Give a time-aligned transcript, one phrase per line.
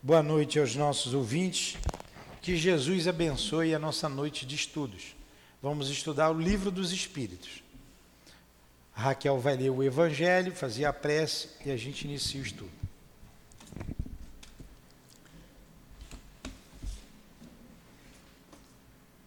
[0.00, 1.76] Boa noite aos nossos ouvintes.
[2.40, 5.16] Que Jesus abençoe a nossa noite de estudos.
[5.60, 7.64] Vamos estudar o livro dos Espíritos.
[8.94, 12.70] A Raquel vai ler o Evangelho, fazer a prece e a gente inicia o estudo.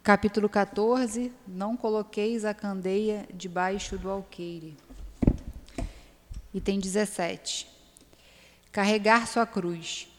[0.02, 4.78] Capítulo 14: Não coloqueis a candeia debaixo do alqueire.
[6.54, 7.68] Item 17.
[8.72, 10.11] Carregar sua cruz.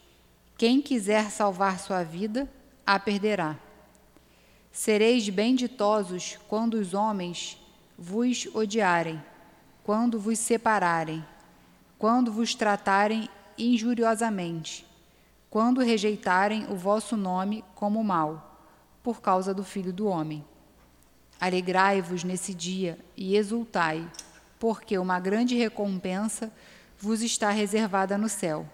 [0.57, 2.49] Quem quiser salvar sua vida,
[2.85, 3.57] a perderá.
[4.71, 7.57] Sereis benditosos quando os homens
[7.97, 9.21] vos odiarem,
[9.83, 11.23] quando vos separarem,
[11.97, 14.85] quando vos tratarem injuriosamente,
[15.49, 18.51] quando rejeitarem o vosso nome como mal
[19.01, 20.43] por causa do Filho do Homem.
[21.39, 24.09] Alegrai-vos nesse dia e exultai,
[24.59, 26.51] porque uma grande recompensa
[26.97, 28.65] vos está reservada no céu,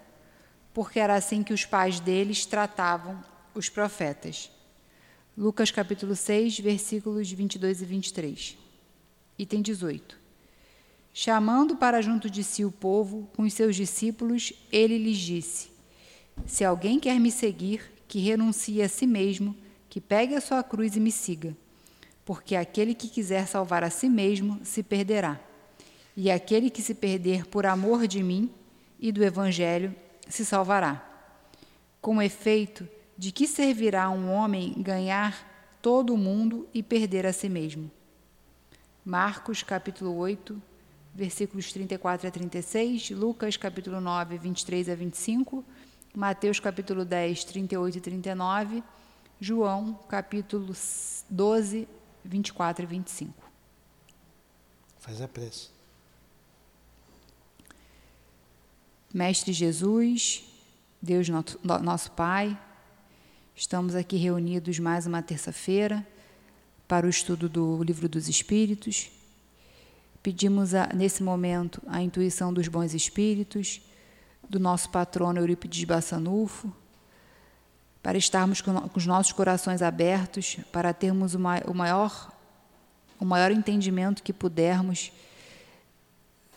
[0.73, 3.23] porque era assim que os pais deles tratavam
[3.53, 4.51] os profetas.
[5.37, 8.57] Lucas capítulo 6, versículos 22 e 23.
[9.37, 10.17] Item 18.
[11.13, 15.69] Chamando para junto de si o povo com os seus discípulos, ele lhes disse:
[16.45, 19.55] Se alguém quer me seguir, que renuncie a si mesmo,
[19.89, 21.55] que pegue a sua cruz e me siga.
[22.23, 25.39] Porque aquele que quiser salvar a si mesmo se perderá,
[26.15, 28.51] e aquele que se perder por amor de mim
[28.99, 29.95] e do Evangelho
[30.29, 31.05] se salvará.
[32.01, 37.49] Com efeito, de que servirá um homem ganhar todo o mundo e perder a si
[37.49, 37.91] mesmo?
[39.03, 40.61] Marcos capítulo 8,
[41.13, 45.65] versículos 34 a 36, Lucas capítulo 9, 23 a 25,
[46.15, 48.83] Mateus capítulo 10, 38 e 39
[49.41, 50.75] João, capítulo
[51.29, 51.87] 12,
[52.25, 53.33] 24 e 25.
[54.97, 55.69] Faz a prece.
[59.11, 60.43] Mestre Jesus,
[61.01, 61.27] Deus
[61.63, 62.55] nosso Pai,
[63.55, 66.05] estamos aqui reunidos mais uma terça-feira
[66.87, 69.09] para o estudo do Livro dos Espíritos.
[70.21, 73.81] Pedimos a, nesse momento a intuição dos bons espíritos,
[74.47, 76.71] do nosso patrono Eurípides Bassanufo,
[78.03, 82.31] para estarmos com, os nossos corações abertos, para termos o maior,
[83.19, 85.11] o maior entendimento que pudermos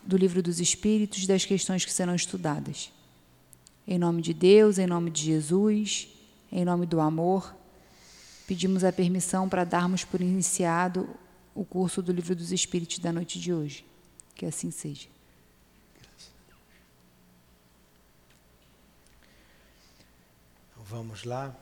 [0.05, 2.93] do livro dos Espíritos, das questões que serão estudadas.
[3.87, 6.09] Em nome de Deus, em nome de Jesus,
[6.51, 7.55] em nome do amor,
[8.47, 11.09] pedimos a permissão para darmos por iniciado
[11.55, 13.85] o curso do livro dos Espíritos da noite de hoje.
[14.35, 15.09] Que assim seja.
[20.77, 21.55] Vamos lá.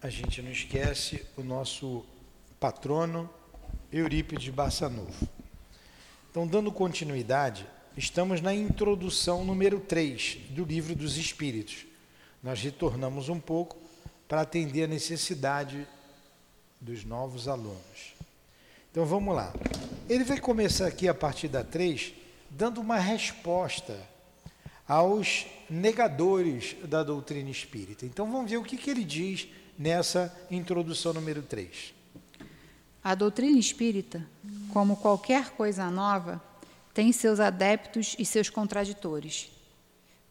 [0.00, 2.04] A gente não esquece o nosso
[2.60, 3.28] patrono
[3.90, 5.33] Eurípides Barçanufo.
[6.34, 7.64] Então, dando continuidade,
[7.96, 11.86] estamos na introdução número 3 do Livro dos Espíritos.
[12.42, 13.76] Nós retornamos um pouco
[14.26, 15.86] para atender a necessidade
[16.80, 18.16] dos novos alunos.
[18.90, 19.54] Então vamos lá.
[20.08, 22.12] Ele vai começar aqui a partir da 3,
[22.50, 23.96] dando uma resposta
[24.88, 28.04] aos negadores da doutrina espírita.
[28.04, 29.46] Então vamos ver o que, que ele diz
[29.78, 31.94] nessa introdução número 3.
[33.04, 34.26] A doutrina espírita,
[34.72, 36.42] como qualquer coisa nova,
[36.94, 39.52] tem seus adeptos e seus contraditores.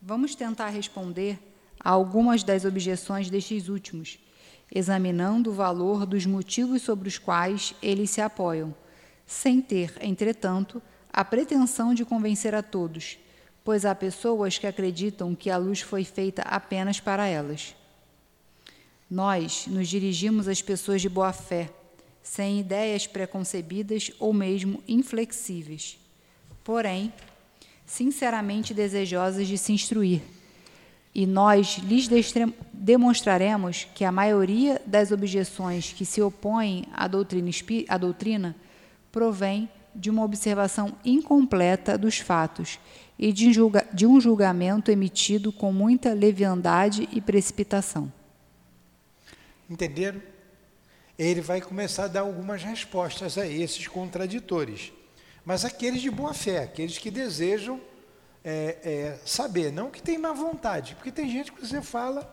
[0.01, 1.37] Vamos tentar responder
[1.79, 4.17] a algumas das objeções destes últimos,
[4.73, 8.73] examinando o valor dos motivos sobre os quais eles se apoiam,
[9.27, 13.19] sem ter, entretanto, a pretensão de convencer a todos
[13.63, 17.75] pois há pessoas que acreditam que a luz foi feita apenas para elas.
[19.09, 21.69] Nós nos dirigimos às pessoas de boa fé,
[22.23, 25.99] sem ideias preconcebidas ou mesmo inflexíveis,
[26.63, 27.11] porém,
[27.85, 30.21] sinceramente desejosas de se instruir.
[31.13, 32.09] E nós lhes
[32.71, 37.51] demonstraremos que a maioria das objeções que se opõem à doutrina,
[37.87, 38.55] à doutrina
[39.11, 42.79] provém de uma observação incompleta dos fatos
[43.19, 48.11] e de, julga, de um julgamento emitido com muita leviandade e precipitação.
[49.69, 50.32] Entenderam?
[51.23, 54.91] Ele vai começar a dar algumas respostas a esses contraditores,
[55.45, 57.79] mas aqueles de boa fé, aqueles que desejam
[58.43, 62.29] é, é, saber, não que tem má vontade, porque tem gente que você fala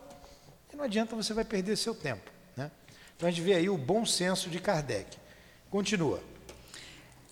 [0.72, 2.30] e não adianta, você vai perder seu tempo.
[2.56, 2.70] Né?
[3.16, 5.16] Então a gente vê aí o bom senso de Kardec.
[5.70, 6.20] Continua.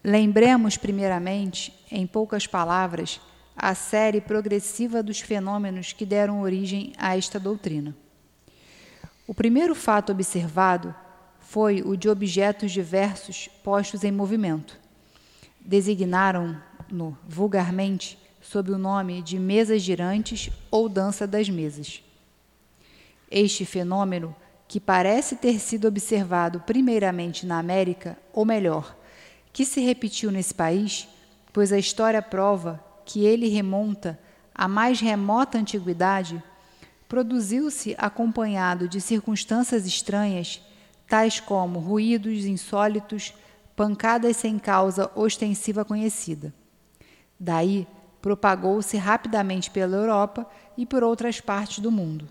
[0.03, 3.21] Lembremos, primeiramente, em poucas palavras,
[3.57, 7.97] a série progressiva dos fenômenos que deram origem a esta doutrina.
[9.27, 10.95] O primeiro fato observado
[11.49, 14.79] foi o de objetos diversos postos em movimento.
[15.59, 22.03] Designaram-no vulgarmente sob o nome de mesas girantes ou dança das mesas.
[23.31, 24.37] Este fenômeno,
[24.69, 28.95] que parece ter sido observado primeiramente na América, ou melhor,
[29.51, 31.09] que se repetiu nesse país,
[31.51, 34.19] pois a história prova que ele remonta
[34.55, 36.43] à mais remota antiguidade,
[37.09, 40.61] produziu-se acompanhado de circunstâncias estranhas,
[41.09, 43.35] tais como ruídos insólitos,
[43.75, 46.53] pancadas sem causa ostensiva conhecida.
[47.41, 47.87] Daí,
[48.21, 50.47] propagou-se rapidamente pela Europa
[50.77, 52.29] e por outras partes do mundo.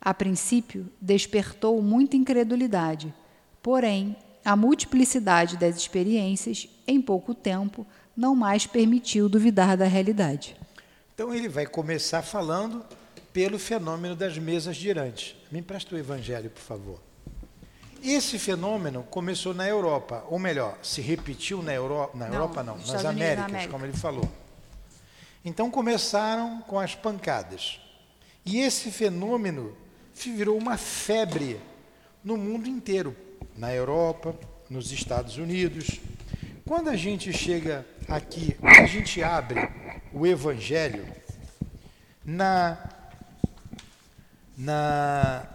[0.00, 3.14] A princípio, despertou muita incredulidade,
[3.62, 7.86] porém, a multiplicidade das experiências, em pouco tempo,
[8.16, 10.56] não mais permitiu duvidar da realidade.
[11.14, 12.84] Então ele vai começar falando
[13.32, 15.34] pelo fenômeno das mesas girantes.
[15.50, 17.13] Me empresta o evangelho, por favor.
[18.04, 22.10] Esse fenômeno começou na Europa, ou melhor, se repetiu na, Euro...
[22.12, 23.72] na não, Europa, não, nas Américas, América.
[23.72, 24.30] como ele falou.
[25.42, 27.80] Então começaram com as pancadas.
[28.44, 29.74] E esse fenômeno
[30.14, 31.58] virou uma febre
[32.22, 33.16] no mundo inteiro,
[33.56, 34.34] na Europa,
[34.68, 35.98] nos Estados Unidos.
[36.66, 39.66] Quando a gente chega aqui, a gente abre
[40.12, 41.06] o Evangelho
[42.22, 42.90] na
[44.56, 45.48] na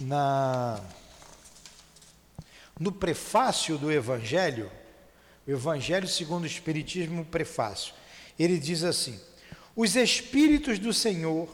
[0.00, 0.80] na
[2.78, 4.72] no prefácio do Evangelho,
[5.46, 7.92] o Evangelho segundo o Espiritismo, prefácio,
[8.38, 9.20] ele diz assim:
[9.76, 11.48] Os Espíritos do Senhor,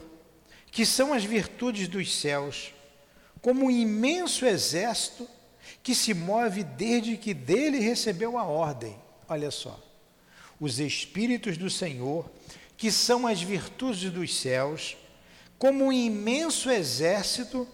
[0.70, 2.72] que são as virtudes dos céus,
[3.43, 5.28] como um imenso exército
[5.82, 8.96] que se move desde que dele recebeu a ordem.
[9.28, 9.82] Olha só.
[10.60, 12.31] Os Espíritos do Senhor,
[12.76, 14.96] que são as virtudes dos céus,
[15.58, 17.66] como um imenso exército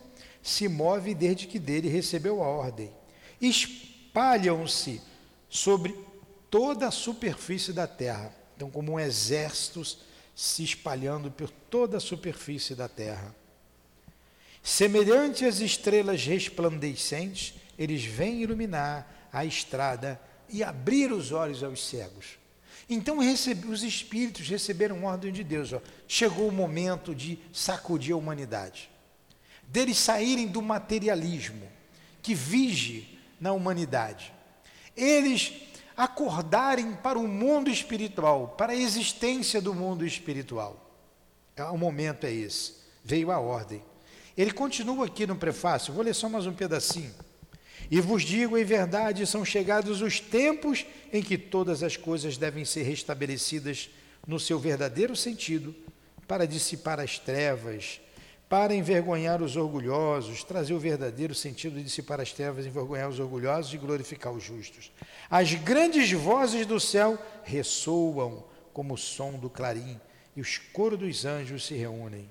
[0.42, 2.92] se move desde que dele recebeu a ordem
[3.42, 5.02] espalham-se
[5.48, 5.94] sobre
[6.48, 8.34] toda a superfície da terra.
[8.56, 9.82] Então, como um exército
[10.34, 13.34] se espalhando por toda a superfície da terra.
[14.62, 22.38] Semelhante às estrelas resplandecentes, eles vêm iluminar a estrada e abrir os olhos aos cegos.
[22.88, 25.72] Então os espíritos receberam ordem de Deus.
[25.72, 25.80] Ó.
[26.06, 28.90] Chegou o momento de sacudir a humanidade,
[29.72, 31.66] deles saírem do materialismo
[32.20, 34.32] que vige na humanidade.
[34.94, 35.54] Eles
[35.96, 40.78] acordarem para o mundo espiritual, para a existência do mundo espiritual.
[41.56, 42.74] É, o momento é esse.
[43.02, 43.82] Veio a ordem.
[44.36, 47.14] Ele continua aqui no prefácio, vou ler só mais um pedacinho.
[47.90, 52.64] E vos digo em verdade, são chegados os tempos em que todas as coisas devem
[52.64, 53.90] ser restabelecidas
[54.26, 55.74] no seu verdadeiro sentido,
[56.28, 58.00] para dissipar as trevas,
[58.52, 63.72] para envergonhar os orgulhosos, trazer o verdadeiro sentido de dissipar as trevas, envergonhar os orgulhosos
[63.72, 64.92] e glorificar os justos.
[65.30, 68.44] As grandes vozes do céu ressoam
[68.74, 69.98] como o som do clarim,
[70.36, 72.30] e os coros dos anjos se reúnem.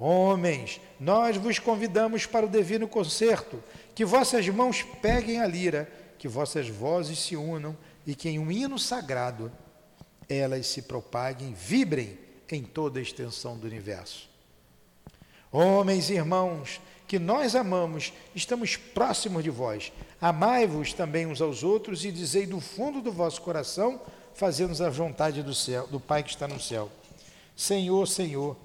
[0.00, 3.62] Homens, nós vos convidamos para o divino concerto,
[3.94, 5.88] que vossas mãos peguem a lira,
[6.18, 9.52] que vossas vozes se unam e que em um hino sagrado
[10.28, 12.18] elas se propaguem, vibrem
[12.50, 14.31] em toda a extensão do universo.
[15.52, 19.92] Homens e irmãos, que nós amamos, estamos próximos de vós.
[20.18, 24.00] Amai-vos também uns aos outros e dizei do fundo do vosso coração,
[24.34, 26.90] fazendo a vontade do céu, do Pai que está no céu.
[27.54, 28.56] Senhor, Senhor,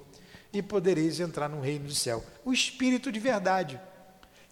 [0.50, 2.24] e podereis entrar no reino do céu.
[2.42, 3.78] O Espírito de verdade,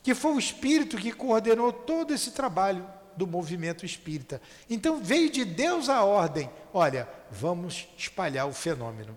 [0.03, 4.43] que foi o Espírito que coordenou todo esse trabalho do movimento espírita.
[4.69, 9.17] Então veio de Deus a ordem: olha, vamos espalhar o fenômeno.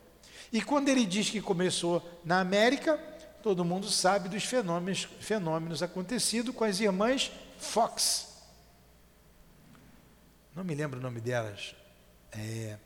[0.52, 2.98] E quando ele diz que começou na América,
[3.44, 8.28] todo mundo sabe dos fenômenos, fenômenos acontecidos com as irmãs Fox.
[10.56, 11.76] Não me lembro o nome delas.
[12.32, 12.78] É,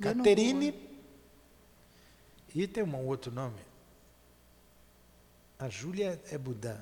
[0.00, 0.74] Caterine.
[2.54, 3.58] E tem um outro nome.
[5.58, 6.78] A Júlia é Budã.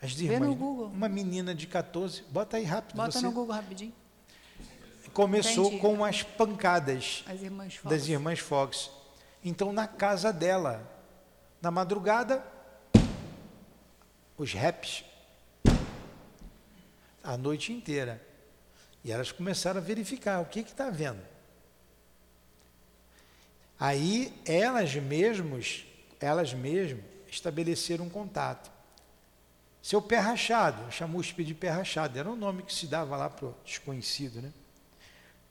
[0.00, 0.58] As irmãs,
[0.92, 2.22] Uma menina de 14.
[2.30, 2.96] Bota aí rápido.
[2.96, 3.24] Bota você.
[3.24, 4.03] no Google rapidinho
[5.14, 5.80] começou Entendi.
[5.80, 8.90] com as pancadas irmãs das irmãs Fox.
[9.42, 10.90] Então, na casa dela,
[11.62, 12.44] na madrugada,
[14.36, 15.04] os raps,
[17.22, 18.20] a noite inteira.
[19.04, 21.22] E elas começaram a verificar o que está vendo.
[23.78, 25.84] Aí elas mesmas,
[26.18, 28.70] elas mesmas estabeleceram um contato.
[29.82, 33.28] Seu pé rachado, chamou o de pé rachado, era o nome que se dava lá
[33.28, 34.50] para o desconhecido, né?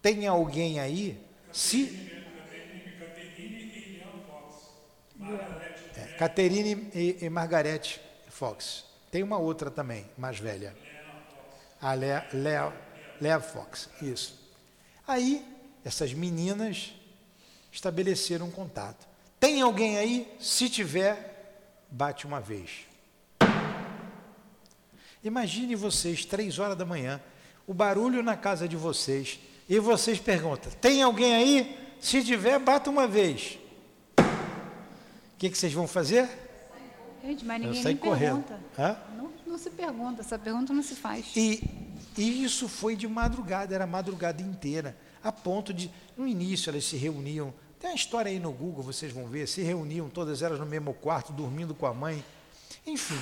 [0.04, 1.18] Tem alguém aí?
[1.54, 2.12] Se.
[5.96, 8.84] É, Caterine e, e Margarete Fox.
[9.10, 10.76] Tem uma outra também, mais velha.
[11.82, 12.74] A Lea, Lea,
[13.22, 14.38] Lea Fox, isso.
[15.08, 15.46] Aí
[15.86, 16.94] essas meninas
[17.72, 19.08] estabeleceram um contato.
[19.40, 20.36] Tem alguém aí?
[20.38, 22.88] Se tiver, bate uma vez.
[25.24, 27.22] Imagine vocês, três horas da manhã,
[27.66, 31.96] o barulho na casa de vocês, e vocês perguntam: tem alguém aí?
[32.00, 33.58] Se tiver, bata uma vez.
[34.18, 36.30] O que, que vocês vão fazer?
[37.24, 38.44] Gente, mas ninguém nem correndo.
[38.44, 39.08] pergunta.
[39.18, 41.28] Não, não, se pergunta, essa pergunta não se faz.
[41.36, 41.64] E,
[42.18, 46.84] e isso foi de madrugada, era a madrugada inteira, a ponto de, no início elas
[46.84, 50.60] se reuniam, tem uma história aí no Google, vocês vão ver, se reuniam todas elas
[50.60, 52.24] no mesmo quarto, dormindo com a mãe,
[52.86, 53.18] enfim,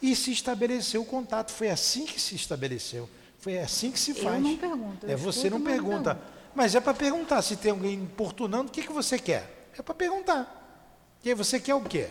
[0.00, 3.08] e se estabeleceu o contato, foi assim que se estabeleceu.
[3.42, 4.36] Foi assim que se faz.
[4.36, 5.10] Eu não pergunto.
[5.10, 6.16] é você não pergunta.
[6.54, 7.42] Mas é para perguntar.
[7.42, 9.68] Se tem alguém importunando, o que, que você quer?
[9.76, 10.86] É para perguntar.
[11.24, 12.08] E aí você quer o quê?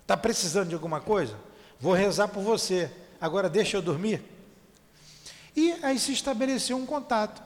[0.00, 1.38] Está precisando de alguma coisa?
[1.78, 2.90] Vou rezar por você.
[3.20, 4.24] Agora deixa eu dormir.
[5.54, 7.42] E aí se estabeleceu um contato.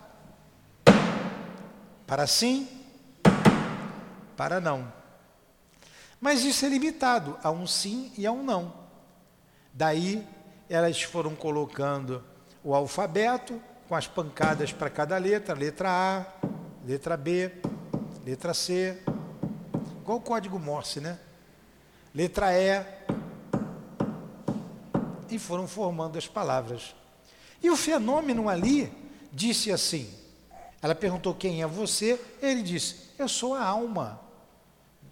[2.06, 2.68] Para sim,
[4.37, 4.92] para não.
[6.21, 8.73] Mas isso é limitado a um sim e a um não.
[9.73, 10.25] Daí
[10.68, 12.23] elas foram colocando
[12.66, 16.46] o alfabeto com as pancadas para cada letra, letra A,
[16.85, 17.52] letra B,
[18.25, 19.00] letra C,
[20.00, 21.16] igual o código Morse, né?
[22.12, 22.85] Letra E,
[25.30, 26.96] e foram formando as palavras.
[27.62, 28.92] E o fenômeno ali
[29.32, 30.12] disse assim:
[30.82, 34.20] ela perguntou quem é você, ele disse: Eu sou a alma,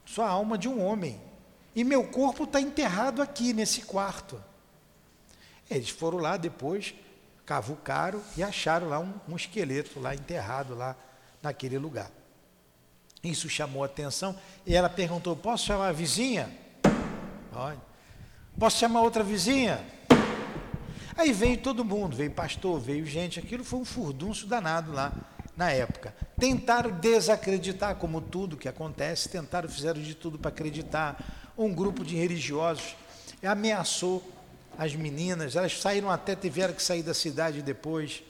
[0.05, 1.21] sou a alma de um homem,
[1.73, 4.43] e meu corpo está enterrado aqui nesse quarto.
[5.71, 6.97] Eles foram lá depois,
[7.45, 10.97] cavucaram e acharam lá um, um esqueleto lá enterrado lá
[11.43, 12.11] naquele lugar.
[13.23, 14.37] Isso chamou a atenção
[14.67, 16.51] e ela perguntou: Posso chamar a vizinha?
[17.53, 17.81] Pode.
[18.59, 19.85] Posso chamar outra vizinha?
[21.17, 25.13] Aí veio todo mundo, veio pastor, veio gente, aquilo foi um furdunço danado lá
[25.57, 26.15] na época.
[26.39, 31.53] Tentaram desacreditar, como tudo que acontece, tentaram, fizeram de tudo para acreditar.
[31.57, 32.97] Um grupo de religiosos
[33.43, 34.23] ameaçou
[34.79, 38.23] as meninas, elas saíram até, tiveram que sair da cidade depois.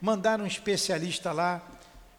[0.00, 1.66] Mandaram um especialista lá,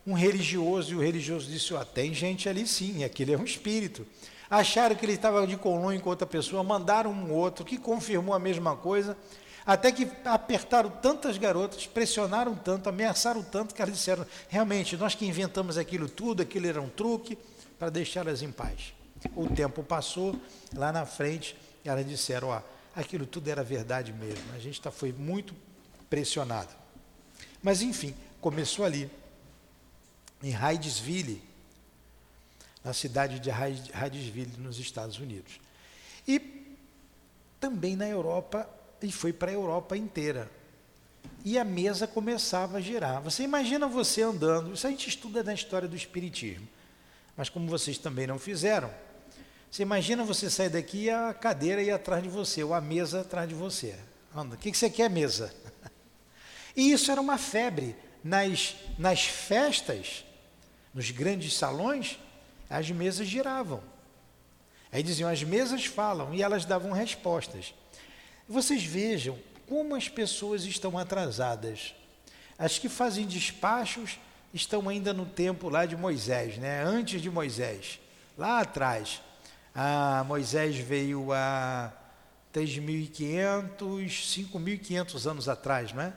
[0.06, 4.06] um religioso, e o religioso disse: oh, tem gente ali sim, aquele é um espírito.
[4.50, 8.40] Acharam que ele estava de colunho com outra pessoa, mandaram um outro que confirmou a
[8.40, 9.16] mesma coisa,
[9.66, 15.26] até que apertaram tantas garotas, pressionaram tanto, ameaçaram tanto, que elas disseram: realmente, nós que
[15.26, 17.38] inventamos aquilo tudo, aquilo era um truque,
[17.78, 18.94] para deixá-las em paz.
[19.36, 20.36] O tempo passou,
[20.76, 22.62] lá na frente, elas disseram: ó.
[22.96, 24.54] Aquilo tudo era verdade mesmo.
[24.54, 25.56] A gente tá, foi muito
[26.10, 26.74] pressionado.
[27.62, 29.10] Mas, enfim, começou ali,
[30.42, 31.42] em Hydesville,
[32.84, 35.60] na cidade de Hydesville, nos Estados Unidos.
[36.28, 36.40] E
[37.60, 38.70] também na Europa,
[39.02, 40.50] e foi para a Europa inteira.
[41.44, 43.22] E a mesa começava a girar.
[43.22, 46.68] Você imagina você andando, isso a gente estuda na história do Espiritismo,
[47.36, 48.94] mas como vocês também não fizeram,
[49.70, 53.22] você imagina você sair daqui e a cadeira ir atrás de você, ou a mesa
[53.22, 53.96] atrás de você.
[54.34, 55.54] O que, você quer, mesa?
[56.76, 57.96] E isso era uma febre.
[58.24, 60.26] Nas, nas festas,
[60.94, 62.20] nos grandes salões,
[62.70, 63.82] as mesas giravam.
[64.92, 67.74] Aí diziam, as mesas falam, e elas davam respostas.
[68.48, 71.94] Vocês vejam como as pessoas estão atrasadas.
[72.58, 74.20] As que fazem despachos
[74.54, 76.84] estão ainda no tempo lá de Moisés, né?
[76.84, 78.00] antes de Moisés,
[78.38, 79.22] lá atrás.
[79.74, 81.94] Ah, Moisés veio há
[82.54, 86.14] 3.500, 5.500 anos atrás, não é?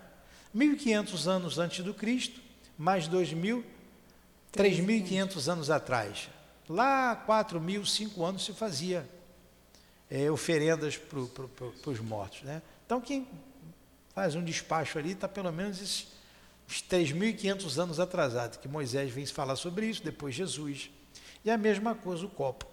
[0.54, 2.40] 1.500 anos antes do Cristo,
[2.76, 3.62] mais 2.000,
[4.52, 6.28] 3.500 anos atrás.
[6.68, 9.08] Lá, 4.000, 5 anos se fazia
[10.10, 12.42] é, oferendas para pro, os mortos.
[12.42, 12.62] Né?
[12.84, 13.26] Então, quem
[14.14, 16.06] faz um despacho ali está pelo menos esses,
[16.68, 20.90] uns 3.500 anos atrasado, que Moisés vem falar sobre isso, depois Jesus.
[21.44, 22.71] E a mesma coisa o copo.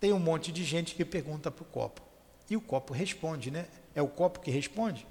[0.00, 2.02] Tem um monte de gente que pergunta para o copo.
[2.48, 3.66] E o copo responde, né?
[3.94, 5.06] É o copo que responde.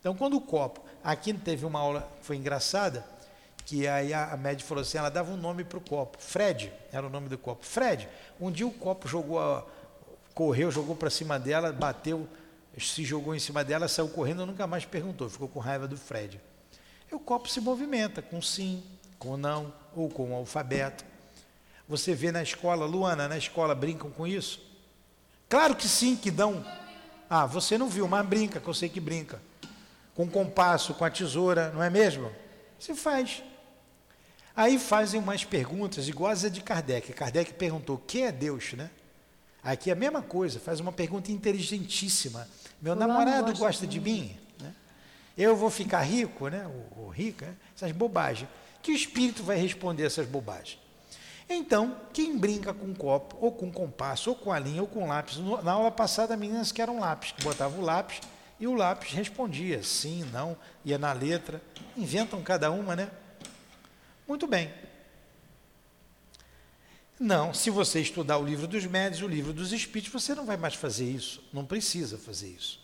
[0.00, 0.80] Então, quando o copo.
[1.02, 3.04] Aqui teve uma aula, foi engraçada,
[3.64, 6.18] que aí a, médica falou assim: ela dava um nome para o copo.
[6.20, 7.64] Fred era o nome do copo.
[7.64, 8.08] Fred,
[8.40, 9.64] um dia o copo jogou, a,
[10.34, 12.28] correu, jogou para cima dela, bateu,
[12.78, 16.40] se jogou em cima dela, saiu correndo, nunca mais perguntou, ficou com raiva do Fred.
[17.10, 18.82] E o copo se movimenta com sim,
[19.18, 21.04] com não, ou com o alfabeto.
[21.88, 24.60] Você vê na escola, Luana, na escola brincam com isso?
[25.48, 26.64] Claro que sim, que dão.
[27.30, 29.40] Ah, você não viu, mas brinca, que eu sei que brinca.
[30.14, 32.30] Com o compasso, com a tesoura, não é mesmo?
[32.78, 33.42] Se faz.
[34.54, 37.12] Aí fazem umas perguntas iguais a de Kardec.
[37.12, 38.90] Kardec perguntou: o que é Deus, né?
[39.62, 42.48] Aqui é a mesma coisa, faz uma pergunta inteligentíssima.
[42.80, 44.36] Meu namorado gosta de mim?
[44.60, 44.72] Né?
[45.36, 46.66] Eu vou ficar rico, né?
[46.96, 47.54] O, o rico, né?
[47.74, 48.48] essas bobagens
[48.86, 50.78] que espírito vai responder essas bobagens?
[51.48, 55.38] Então, quem brinca com copo, ou com compasso, ou com a linha, ou com lápis,
[55.62, 58.20] na aula passada, meninas que eram lápis, que botavam o lápis
[58.58, 61.62] e o lápis respondia sim, não, ia na letra,
[61.96, 63.10] inventam cada uma, né?
[64.26, 64.72] Muito bem.
[67.18, 70.56] Não, se você estudar o livro dos médios, o livro dos espíritos, você não vai
[70.56, 72.80] mais fazer isso, não precisa fazer isso.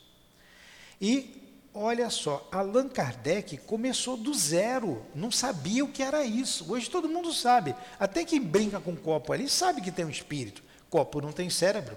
[1.01, 1.42] E
[1.75, 6.71] olha só, Allan Kardec começou do zero, não sabia o que era isso.
[6.73, 10.63] Hoje todo mundo sabe, até quem brinca com copo ali sabe que tem um espírito.
[10.91, 11.97] Copo não tem cérebro.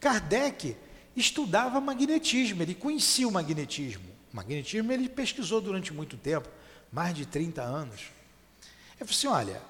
[0.00, 0.76] Kardec
[1.16, 4.04] estudava magnetismo, ele conhecia o magnetismo.
[4.32, 6.48] O magnetismo ele pesquisou durante muito tempo,
[6.90, 8.00] mais de 30 anos.
[8.98, 9.62] Ele falou assim: olha,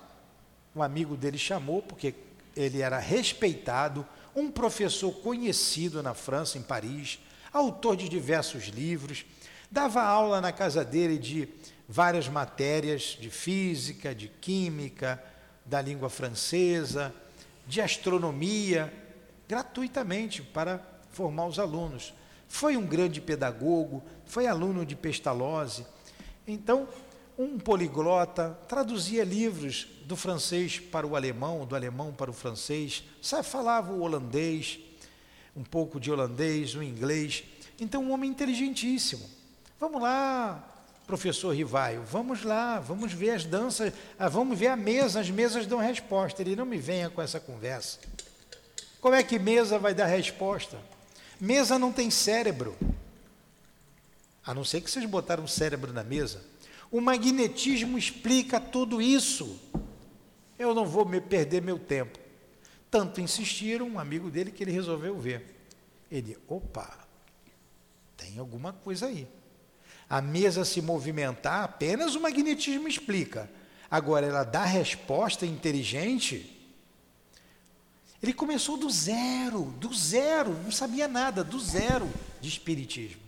[0.74, 2.14] um amigo dele chamou, porque
[2.56, 7.18] ele era respeitado, um professor conhecido na França, em Paris,
[7.54, 9.24] autor de diversos livros,
[9.70, 11.48] dava aula na casa dele de
[11.88, 15.22] várias matérias de física, de química,
[15.64, 17.14] da língua francesa,
[17.66, 18.92] de astronomia,
[19.48, 20.82] gratuitamente para
[21.12, 22.12] formar os alunos.
[22.48, 25.86] Foi um grande pedagogo, foi aluno de Pestalozzi.
[26.46, 26.88] Então,
[27.38, 33.04] um poliglota, traduzia livros do francês para o alemão, do alemão para o francês,
[33.42, 34.78] falava o holandês,
[35.56, 37.44] um pouco de holandês, o inglês.
[37.80, 39.28] Então, um homem inteligentíssimo.
[39.78, 40.74] Vamos lá,
[41.06, 45.66] professor Rivaio, vamos lá, vamos ver as danças, ah, vamos ver a mesa, as mesas
[45.66, 46.42] dão resposta.
[46.42, 47.98] Ele não me venha com essa conversa.
[49.00, 50.78] Como é que mesa vai dar resposta?
[51.40, 52.76] Mesa não tem cérebro.
[54.46, 56.42] A não ser que vocês botaram um cérebro na mesa.
[56.90, 59.60] O magnetismo explica tudo isso.
[60.58, 62.18] Eu não vou me perder meu tempo.
[62.94, 65.44] Tanto insistiram, um amigo dele, que ele resolveu ver.
[66.08, 66.96] Ele, opa,
[68.16, 69.26] tem alguma coisa aí.
[70.08, 73.50] A mesa se movimentar, apenas o magnetismo explica.
[73.90, 76.52] Agora, ela dá resposta inteligente
[78.22, 82.08] ele começou do zero, do zero, não sabia nada, do zero
[82.40, 83.20] de espiritismo.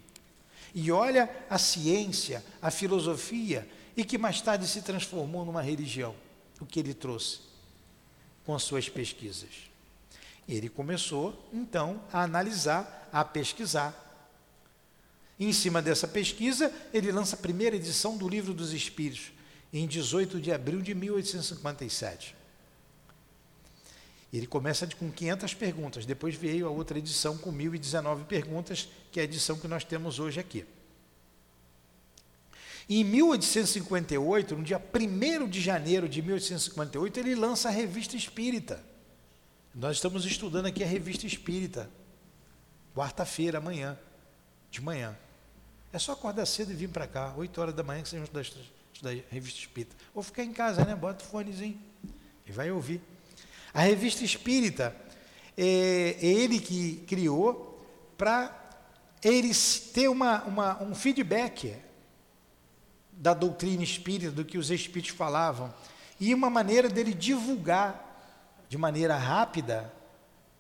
[0.73, 6.15] E olha a ciência, a filosofia, e que mais tarde se transformou numa religião,
[6.61, 7.56] o que ele trouxe
[8.47, 9.51] com as suas pesquisas.
[10.49, 14.05] Ele começou, então, a analisar, a pesquisar.
[15.39, 19.33] E, em cima dessa pesquisa, ele lança a primeira edição do Livro dos Espíritos,
[19.73, 22.37] em 18 de abril de 1857.
[24.33, 29.23] Ele começa com 500 perguntas, depois veio a outra edição com 1019 perguntas, que é
[29.23, 30.65] a edição que nós temos hoje aqui.
[32.89, 38.83] Em 1858, no dia 1 de janeiro de 1858, ele lança a Revista Espírita.
[39.75, 41.91] Nós estamos estudando aqui a Revista Espírita,
[42.95, 43.99] quarta-feira, amanhã,
[44.71, 45.17] de manhã.
[45.93, 48.41] É só acordar cedo e vir para cá, 8 horas da manhã, que vocês vão
[48.41, 49.97] estudar, estudar a Revista Espírita.
[50.15, 50.95] Ou ficar em casa, né?
[50.95, 51.79] Bota o fonezinho
[52.47, 53.01] e vai ouvir.
[53.75, 54.97] A revista espírita
[55.57, 57.85] é, é ele que criou
[58.17, 58.71] para
[59.23, 61.77] eles ter uma, uma, um feedback
[63.17, 65.73] da doutrina espírita, do que os espíritos falavam,
[66.21, 68.05] e uma maneira dele divulgar
[68.69, 69.93] de maneira rápida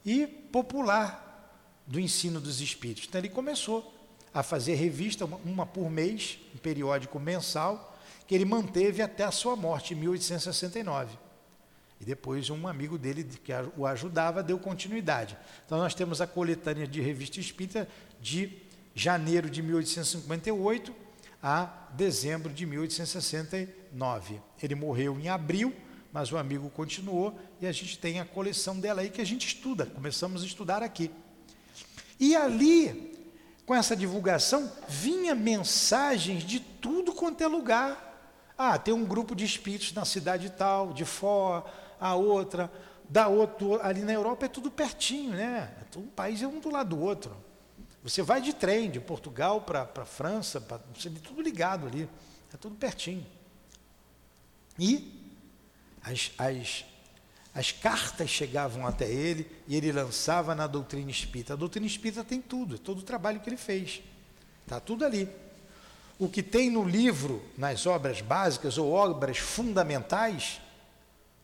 [0.05, 1.23] e popular
[1.87, 3.05] do ensino dos espíritos.
[3.07, 3.95] Então ele começou
[4.33, 9.57] a fazer revista, uma por mês, um periódico mensal, que ele manteve até a sua
[9.57, 11.17] morte, em 1869.
[12.01, 15.37] E depois um amigo dele que o ajudava deu continuidade.
[15.65, 17.89] Então nós temos a coletânea de revista espírita
[18.21, 18.63] de
[18.95, 21.06] janeiro de 1858
[21.49, 24.43] a dezembro de 1869.
[24.61, 25.73] Ele morreu em abril,
[26.13, 29.47] mas o amigo continuou e a gente tem a coleção dela aí que a gente
[29.47, 31.09] estuda, começamos a estudar aqui.
[32.19, 33.17] E ali,
[33.65, 38.51] com essa divulgação, vinha mensagens de tudo quanto é lugar.
[38.59, 41.65] Ah, tem um grupo de espíritos na cidade tal, de fora
[42.01, 42.73] a outra,
[43.09, 43.81] da outro.
[43.83, 45.73] Ali na Europa é tudo pertinho, né?
[45.97, 47.46] Um país é um do lado do outro.
[48.07, 52.09] Você vai de trem de Portugal para a França, pra, você é tudo ligado ali,
[52.55, 53.27] é tudo pertinho.
[54.79, 55.13] E
[56.05, 56.85] as, as,
[57.53, 61.55] as cartas chegavam até ele e ele lançava na doutrina espírita.
[61.55, 64.01] A doutrina espírita tem tudo, todo o trabalho que ele fez.
[64.63, 65.29] Está tudo ali.
[66.17, 70.61] O que tem no livro, nas obras básicas ou obras fundamentais,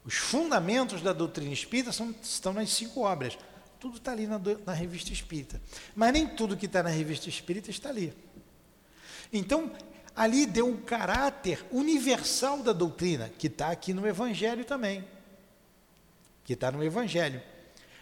[0.05, 3.37] os fundamentos da doutrina espírita são, estão nas cinco obras.
[3.83, 5.61] Tudo está ali na, na, revista espírita.
[5.93, 8.15] Mas nem tudo que está na revista espírita está ali.
[9.33, 9.73] Então,
[10.15, 15.05] ali deu um caráter universal da doutrina, que está aqui no Evangelho também.
[16.45, 17.43] Que está no Evangelho.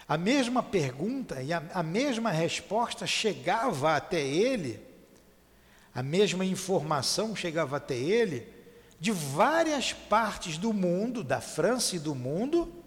[0.07, 4.79] A mesma pergunta e a, a mesma resposta chegava até ele,
[5.95, 8.47] a mesma informação chegava até ele
[9.01, 12.80] de várias partes do mundo, da França e do mundo,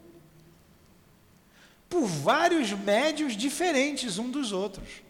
[1.94, 5.04] por vários médios diferentes um dos outros.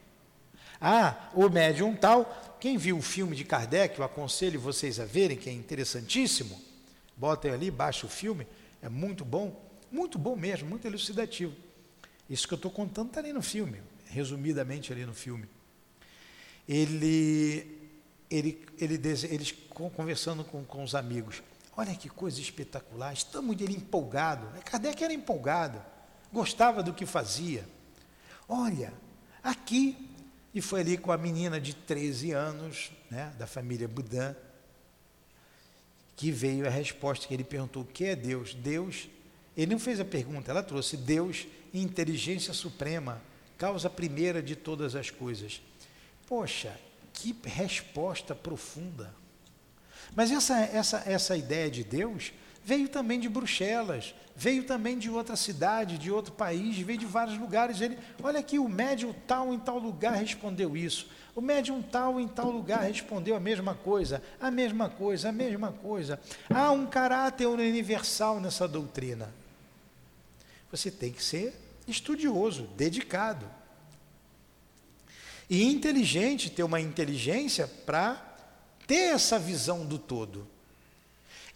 [0.82, 5.38] Ah, o médium tal, quem viu o filme de Kardec, eu aconselho vocês a verem,
[5.38, 6.62] que é interessantíssimo.
[7.16, 8.46] Botem ali, baixa o filme,
[8.82, 9.58] é muito bom,
[9.90, 11.56] muito bom mesmo, muito elucidativo.
[12.30, 15.48] Isso que eu estou contando está ali no filme, resumidamente ali no filme.
[16.68, 17.80] Ele,
[18.30, 19.56] ele, ele, eles
[19.96, 21.42] conversando com, com os amigos,
[21.78, 24.46] olha que coisa espetacular, estamos ele empolgado.
[24.66, 25.93] Kardec era empolgado
[26.34, 27.64] gostava do que fazia.
[28.50, 28.92] Olha,
[29.44, 30.10] aqui,
[30.54, 34.36] e foi ali com a menina de 13 anos, né, da família Budan,
[36.16, 38.54] que veio a resposta que ele perguntou: o que é Deus?
[38.54, 39.08] Deus,
[39.56, 43.22] ele não fez a pergunta, ela trouxe Deus, inteligência suprema,
[43.58, 45.62] causa primeira de todas as coisas.
[46.28, 46.78] Poxa,
[47.14, 49.14] que resposta profunda.
[50.16, 55.36] Mas essa, essa, essa ideia de Deus veio também de Bruxelas, veio também de outra
[55.36, 57.82] cidade, de outro país, veio de vários lugares.
[57.82, 61.10] Ele, olha aqui, o médium tal em tal lugar respondeu isso.
[61.36, 65.72] O médium tal em tal lugar respondeu a mesma coisa, a mesma coisa, a mesma
[65.72, 66.20] coisa.
[66.50, 69.34] Há um caráter universal nessa doutrina.
[70.72, 71.54] Você tem que ser
[71.88, 73.46] estudioso, dedicado.
[75.50, 78.36] E inteligente, ter uma inteligência para
[78.88, 80.48] ter essa visão do todo.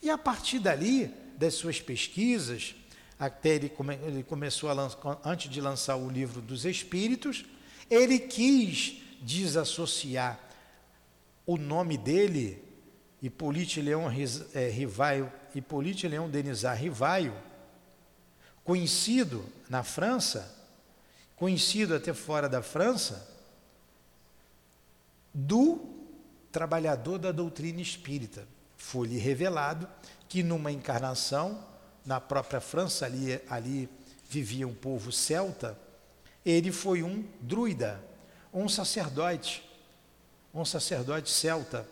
[0.01, 2.75] E a partir dali, das suas pesquisas,
[3.19, 7.45] até ele, come, ele começou a lançar, antes de lançar o livro dos Espíritos,
[7.89, 10.39] ele quis desassociar
[11.45, 12.63] o nome dele,
[13.21, 14.05] Hipólite Leão
[14.53, 17.33] é, Rivaio, Hipólite Leão Denizar Rivaio,
[18.63, 20.55] conhecido na França,
[21.35, 23.27] conhecido até fora da França,
[25.33, 25.79] do
[26.51, 28.47] trabalhador da doutrina espírita
[28.87, 29.85] foi-lhe revelado
[30.29, 31.61] que numa encarnação,
[32.05, 33.89] na própria França, ali, ali
[34.29, 35.77] vivia um povo celta,
[36.45, 38.01] ele foi um druida,
[38.53, 39.61] um sacerdote,
[40.53, 41.85] um sacerdote celta,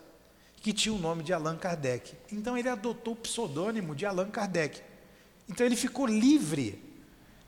[0.61, 2.13] que tinha o nome de Allan Kardec.
[2.31, 4.81] Então ele adotou o pseudônimo de Allan Kardec.
[5.49, 6.81] Então ele ficou livre,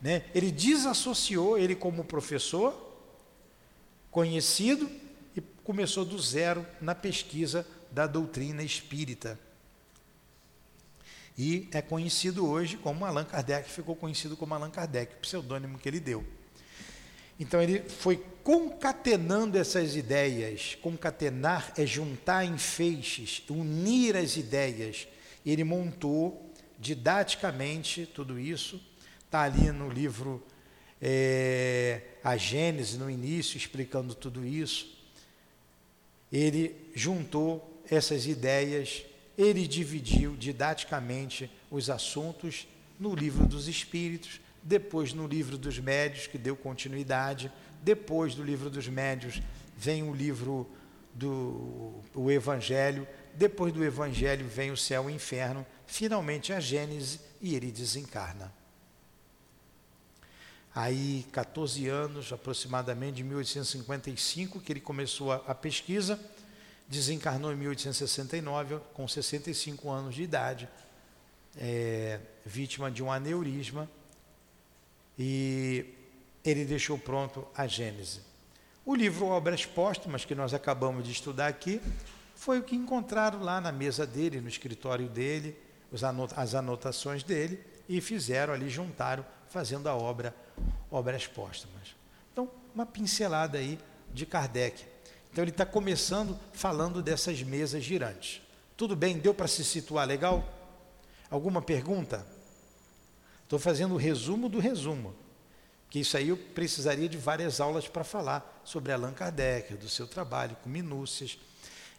[0.02, 0.26] né?
[0.36, 2.76] ele desassociou ele como professor,
[4.12, 4.92] conhecido,
[5.34, 9.40] e começou do zero na pesquisa da doutrina espírita.
[11.38, 15.88] E é conhecido hoje como Allan Kardec, ficou conhecido como Allan Kardec, o pseudônimo que
[15.88, 16.26] ele deu.
[17.40, 20.76] Então ele foi concatenando essas ideias.
[20.82, 25.08] Concatenar é juntar em feixes, unir as ideias.
[25.46, 28.82] Ele montou didaticamente tudo isso.
[29.26, 30.44] Está ali no livro
[31.00, 34.98] é, A Gênese, no início, explicando tudo isso.
[36.32, 39.04] Ele juntou essas ideias,
[39.38, 42.68] ele dividiu didaticamente os assuntos
[43.00, 48.70] no livro dos Espíritos, depois no livro dos Médios, que deu continuidade, depois do livro
[48.70, 49.42] dos Médios
[49.78, 50.70] vem o livro
[51.14, 57.20] do o Evangelho, depois do Evangelho vem o céu e o inferno, finalmente a Gênese
[57.42, 58.52] e ele desencarna.
[60.74, 66.20] Aí, 14 anos, aproximadamente de 1855, que ele começou a, a pesquisa,
[66.88, 70.70] desencarnou em 1869, com 65 anos de idade,
[71.58, 73.90] é, vítima de um aneurisma,
[75.18, 75.86] e
[76.46, 78.22] ele deixou pronto a Gênese.
[78.86, 81.82] O livro Obras Póstumas, que nós acabamos de estudar aqui,
[82.36, 85.58] foi o que encontraram lá na mesa dele, no escritório dele,
[86.36, 90.34] as anotações dele, e fizeram ali, juntaram, fazendo a obra
[90.92, 91.96] Obras Póstumas.
[92.32, 93.80] Então, uma pincelada aí
[94.14, 94.86] de Kardec.
[95.38, 98.42] Então ele está começando falando dessas mesas girantes.
[98.76, 99.20] Tudo bem?
[99.20, 100.44] Deu para se situar legal?
[101.30, 102.26] Alguma pergunta?
[103.44, 105.14] Estou fazendo o resumo do resumo.
[105.92, 110.08] Que isso aí eu precisaria de várias aulas para falar sobre Allan Kardec, do seu
[110.08, 111.38] trabalho, com minúcias.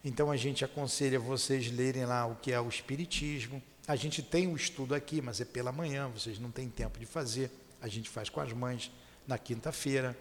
[0.04, 3.62] Então a gente aconselha vocês lerem lá o que é o Espiritismo.
[3.86, 7.06] A gente tem um estudo aqui, mas é pela manhã, vocês não têm tempo de
[7.06, 7.52] fazer.
[7.80, 8.90] A gente faz com as mães
[9.28, 10.18] na quinta-feira.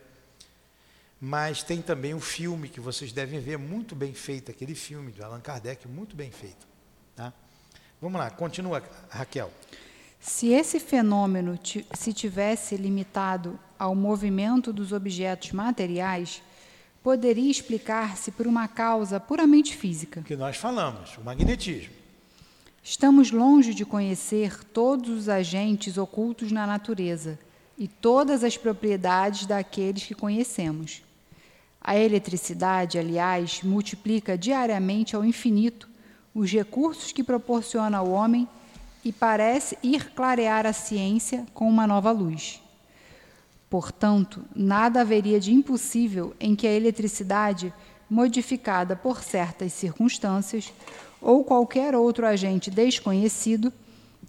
[1.19, 5.23] Mas tem também um filme que vocês devem ver, muito bem feito, aquele filme do
[5.23, 6.67] Allan Kardec, muito bem feito.
[7.15, 7.33] Tá?
[7.99, 9.51] Vamos lá, continua, Raquel.
[10.19, 11.57] Se esse fenômeno
[11.93, 16.43] se tivesse limitado ao movimento dos objetos materiais,
[17.01, 20.21] poderia explicar-se por uma causa puramente física.
[20.21, 21.93] Que nós falamos, o magnetismo.
[22.83, 27.39] Estamos longe de conhecer todos os agentes ocultos na natureza
[27.77, 31.01] e todas as propriedades daqueles que conhecemos.
[31.81, 35.87] A eletricidade, aliás, multiplica diariamente ao infinito
[36.33, 38.47] os recursos que proporciona ao homem
[39.03, 42.61] e parece ir clarear a ciência com uma nova luz.
[43.69, 47.73] Portanto, nada haveria de impossível em que a eletricidade,
[48.09, 50.73] modificada por certas circunstâncias,
[51.21, 53.73] ou qualquer outro agente desconhecido,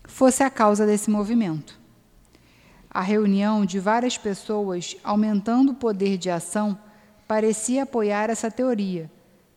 [0.05, 1.79] fosse a causa desse movimento.
[2.91, 6.79] A reunião de várias pessoas, aumentando o poder de ação,
[7.29, 9.11] parecia apoiar essa teoria,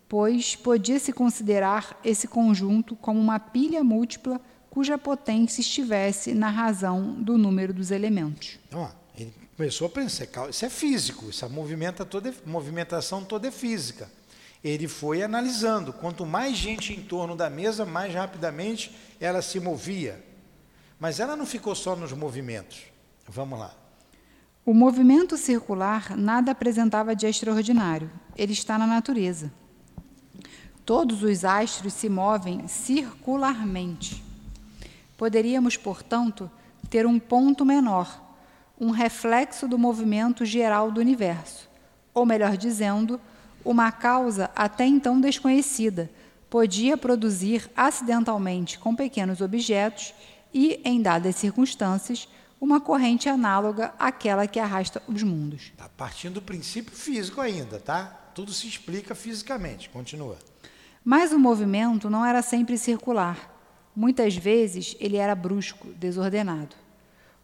[0.10, 7.38] pois podia-se considerar esse conjunto como uma pilha múltipla cuja potência estivesse na razão do
[7.38, 8.60] número dos elementos.
[8.68, 14.10] Então, ele começou a pensar, isso é físico, essa movimenta toda, movimentação toda é física.
[14.64, 20.24] Ele foi analisando, quanto mais gente em torno da mesa, mais rapidamente ela se movia.
[21.00, 22.84] Mas ela não ficou só nos movimentos.
[23.28, 23.81] Vamos lá.
[24.66, 28.12] O movimento circular nada apresentava de extraordinário.
[28.36, 29.52] Ele está na natureza.
[30.86, 34.24] Todos os astros se movem circularmente.
[35.18, 36.50] Poderíamos, portanto,
[36.90, 38.22] ter um ponto menor,
[38.80, 41.70] um reflexo do movimento geral do universo,
[42.14, 43.20] ou melhor dizendo,
[43.64, 46.10] uma causa até então desconhecida
[46.52, 50.14] podia produzir acidentalmente com pequenos objetos
[50.54, 52.28] e, em dadas circunstâncias,
[52.62, 55.72] uma corrente análoga àquela que arrasta os mundos.
[55.74, 58.06] Está partindo do princípio físico ainda, tá?
[58.36, 59.90] Tudo se explica fisicamente.
[59.90, 60.38] Continua.
[61.04, 63.52] Mas o movimento não era sempre circular.
[63.96, 66.76] Muitas vezes ele era brusco, desordenado.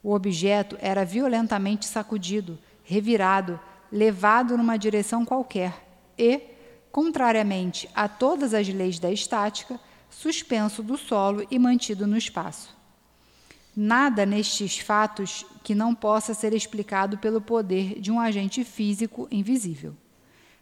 [0.03, 3.59] O objeto era violentamente sacudido, revirado,
[3.91, 5.73] levado numa direção qualquer
[6.15, 6.41] e,
[6.91, 9.79] contrariamente a todas as leis da estática,
[10.11, 12.76] suspenso do solo e mantido no espaço.
[13.79, 19.95] Nada nestes fatos que não possa ser explicado pelo poder de um agente físico invisível.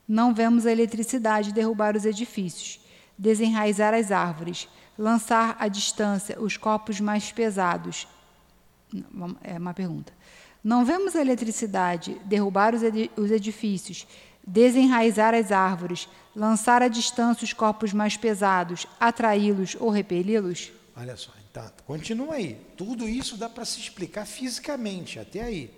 [0.05, 2.77] Não vemos a eletricidade derrubar os edifícios,
[3.17, 4.67] desenraizar as árvores,
[4.99, 8.05] lançar à distância os corpos mais pesados.
[9.41, 10.11] É uma pergunta.
[10.61, 14.05] Não vemos a eletricidade derrubar os edifícios,
[14.45, 20.73] desenraizar as árvores, lançar à distância os corpos mais pesados, atraí-los ou repeli-los?
[20.97, 22.59] Olha só, então, continua aí.
[22.75, 25.71] Tudo isso dá para se explicar fisicamente, até aí.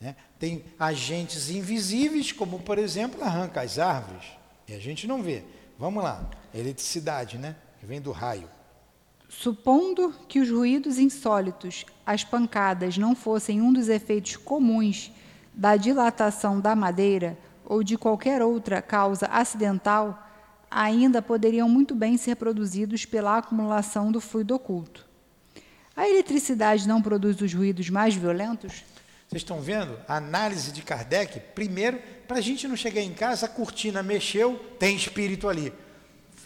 [0.00, 0.16] Né?
[0.36, 4.26] Tem agentes invisíveis, como por exemplo arranca as árvores,
[4.66, 5.44] e a gente não vê.
[5.78, 7.54] Vamos lá, eletricidade, né?
[7.78, 8.48] Que vem do raio.
[9.28, 15.12] Supondo que os ruídos insólitos, as pancadas, não fossem um dos efeitos comuns
[15.54, 20.29] da dilatação da madeira ou de qualquer outra causa acidental,
[20.70, 25.04] ainda poderiam muito bem ser produzidos pela acumulação do fluido oculto.
[25.96, 28.84] A eletricidade não produz os ruídos mais violentos?
[29.28, 29.98] Vocês estão vendo?
[30.08, 34.58] A análise de Kardec, primeiro, para a gente não chegar em casa, a cortina mexeu,
[34.78, 35.72] tem espírito ali.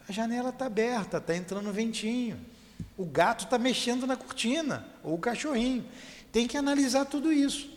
[0.08, 2.38] A janela está aberta, está entrando ventinho.
[2.96, 5.84] O gato está mexendo na cortina, ou o cachorrinho.
[6.32, 7.70] Tem que analisar tudo isso.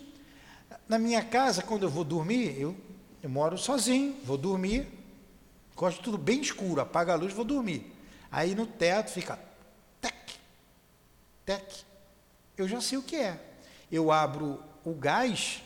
[0.88, 2.76] Na minha casa, quando eu vou dormir, eu,
[3.22, 4.86] eu moro sozinho, vou dormir,
[5.78, 7.94] Gosto de tudo bem escuro, apaga a luz, vou dormir.
[8.32, 9.38] Aí no teto fica
[10.00, 10.32] tec,
[11.46, 11.84] tec.
[12.56, 13.40] Eu já sei o que é.
[13.90, 15.62] Eu abro o gás,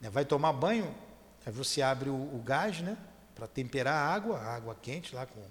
[0.00, 0.94] né, vai tomar banho,
[1.44, 2.96] aí você abre o, o gás, né,
[3.34, 5.42] para temperar a água, a água quente lá com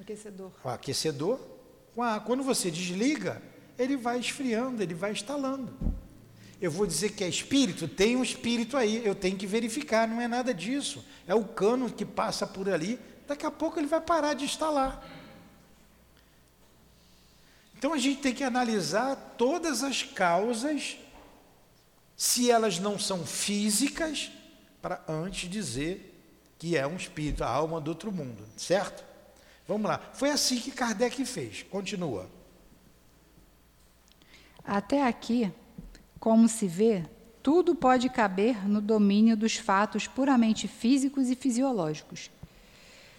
[0.00, 0.52] aquecedor.
[0.62, 1.40] Com aquecedor.
[1.92, 3.42] Com a, quando você desliga,
[3.76, 5.76] ele vai esfriando, ele vai instalando.
[6.60, 10.20] Eu vou dizer que é espírito, tem um espírito aí, eu tenho que verificar, não
[10.20, 11.04] é nada disso.
[11.26, 15.02] É o cano que passa por ali daqui a pouco ele vai parar de instalar.
[17.76, 20.96] Então a gente tem que analisar todas as causas,
[22.16, 24.30] se elas não são físicas,
[24.80, 26.10] para antes dizer
[26.58, 29.04] que é um espírito, a alma do outro mundo, certo?
[29.66, 29.98] Vamos lá.
[30.12, 31.62] Foi assim que Kardec fez.
[31.62, 32.28] Continua.
[34.64, 35.52] Até aqui,
[36.18, 37.04] como se vê,
[37.42, 42.30] tudo pode caber no domínio dos fatos puramente físicos e fisiológicos.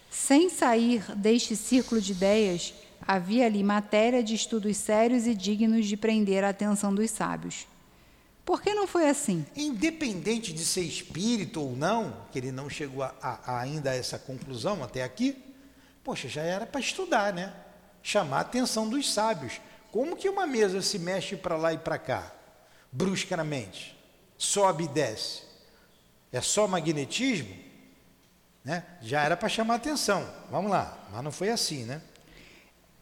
[0.10, 5.98] Sem sair deste círculo de ideias, havia ali matéria de estudos sérios e dignos de
[5.98, 7.68] prender a atenção dos sábios.
[8.46, 9.46] Por que não foi assim?
[9.56, 14.20] Independente de ser espírito ou não, que ele não chegou a, a, ainda a essa
[14.20, 15.44] conclusão até aqui,
[16.04, 17.52] poxa, já era para estudar, né?
[18.04, 19.60] Chamar a atenção dos sábios.
[19.92, 22.32] Como que uma mesa se mexe para lá e para cá,
[22.92, 23.98] bruscamente?
[24.38, 25.42] Sobe e desce.
[26.32, 27.65] É só magnetismo?
[28.66, 28.84] Né?
[29.00, 30.28] Já era para chamar atenção.
[30.50, 32.02] Vamos lá, mas não foi assim, né?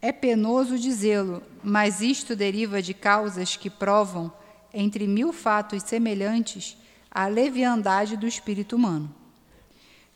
[0.02, 4.30] É penoso dizê-lo, mas isto deriva de causas que provam,
[4.72, 6.76] entre mil fatos semelhantes,
[7.10, 9.12] a leviandade do espírito humano.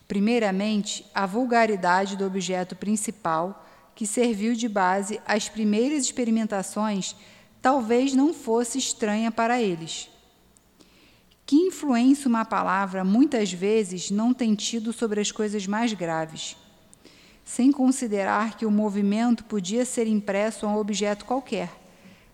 [0.06, 7.16] Primeiramente, a vulgaridade do objeto principal, que serviu de base às primeiras experimentações
[7.62, 10.11] talvez não fosse estranha para eles.
[11.48, 16.58] Que influência uma palavra muitas vezes não tem tido sobre as coisas mais graves?
[17.42, 21.70] Sem considerar que o movimento podia ser impresso a um objeto qualquer.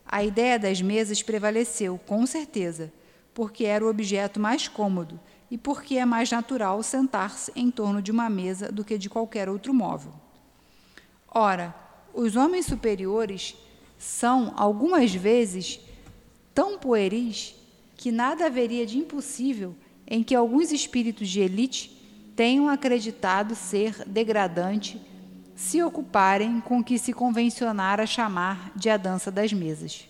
[0.04, 2.92] A ideia das mesas prevaleceu, com certeza,
[3.32, 8.10] porque era o objeto mais cômodo e porque é mais natural sentar-se em torno de
[8.10, 10.12] uma mesa do que de qualquer outro móvel.
[11.28, 11.72] Ora,
[12.12, 13.54] os homens superiores
[13.96, 15.78] são, algumas vezes,
[16.52, 17.53] tão pueris
[18.04, 19.74] que nada haveria de impossível
[20.06, 21.88] em que alguns espíritos de elite
[22.36, 25.00] tenham acreditado ser degradante
[25.56, 30.06] se ocuparem com o que se convencionara chamar de a dança das mesas.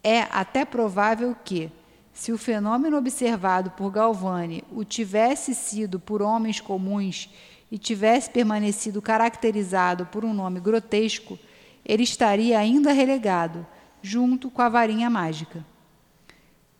[0.00, 1.72] É até provável que,
[2.14, 7.28] se o fenômeno observado por Galvani o tivesse sido por homens comuns
[7.68, 11.36] e tivesse permanecido caracterizado por um nome grotesco,
[11.84, 13.66] ele estaria ainda relegado,
[14.00, 15.64] junto com a varinha mágica.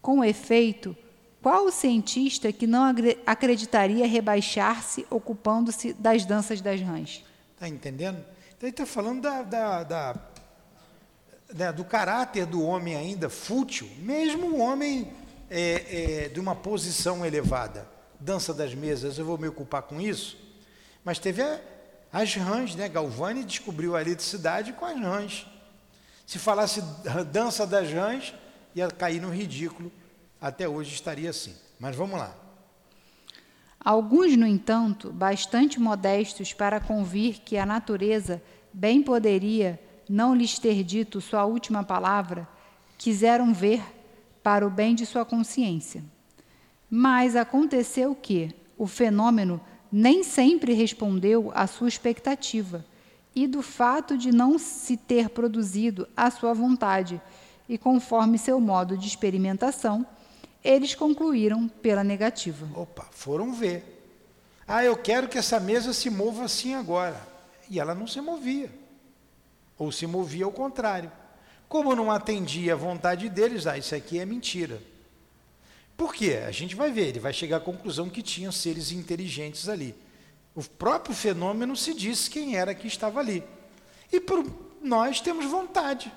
[0.00, 0.96] Com efeito,
[1.42, 2.94] qual o cientista que não
[3.26, 7.24] acreditaria rebaixar-se ocupando-se das danças das rãs?
[7.54, 8.18] Está entendendo?
[8.56, 10.16] Então ele está falando da, da, da,
[11.52, 15.10] da, do caráter do homem ainda fútil, mesmo o homem
[15.48, 17.88] é, é, de uma posição elevada.
[18.18, 20.36] Dança das mesas, eu vou me ocupar com isso?
[21.02, 21.58] Mas teve a,
[22.12, 22.86] as rãs, né?
[22.86, 25.46] Galvani descobriu a eletricidade com as rãs.
[26.26, 26.82] Se falasse
[27.32, 28.34] dança das rãs,
[28.74, 29.90] ia cair no ridículo.
[30.40, 31.54] Até hoje estaria assim.
[31.78, 32.34] Mas vamos lá.
[33.82, 40.82] Alguns, no entanto, bastante modestos para convir que a natureza bem poderia não lhes ter
[40.82, 42.46] dito sua última palavra,
[42.98, 43.82] quiseram ver
[44.42, 46.02] para o bem de sua consciência.
[46.90, 52.84] Mas aconteceu que o fenômeno nem sempre respondeu à sua expectativa
[53.34, 57.20] e do fato de não se ter produzido à sua vontade
[57.70, 60.04] e conforme seu modo de experimentação,
[60.62, 62.68] eles concluíram pela negativa.
[62.74, 64.02] Opa, foram ver.
[64.66, 67.24] Ah, eu quero que essa mesa se mova assim agora.
[67.70, 68.68] E ela não se movia.
[69.78, 71.12] Ou se movia ao contrário.
[71.68, 74.82] Como não atendia à vontade deles, ah, isso aqui é mentira.
[75.96, 76.42] Por quê?
[76.44, 79.94] A gente vai ver, ele vai chegar à conclusão que tinham seres inteligentes ali.
[80.56, 83.44] O próprio fenômeno se disse quem era que estava ali.
[84.12, 84.44] E por
[84.82, 86.12] nós temos vontade.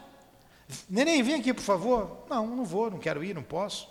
[0.90, 2.26] Neném, vem aqui, por favor.
[2.30, 3.90] Não, não vou, não quero ir, não posso.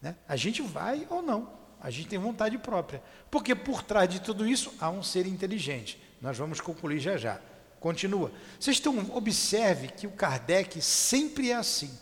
[0.00, 0.16] Né?
[0.28, 1.50] A gente vai ou não.
[1.80, 3.02] A gente tem vontade própria.
[3.30, 6.00] Porque por trás de tudo isso há um ser inteligente.
[6.20, 7.40] Nós vamos concluir já já.
[7.78, 8.32] Continua.
[8.58, 11.96] Vocês estão, observe que o Kardec sempre é assim.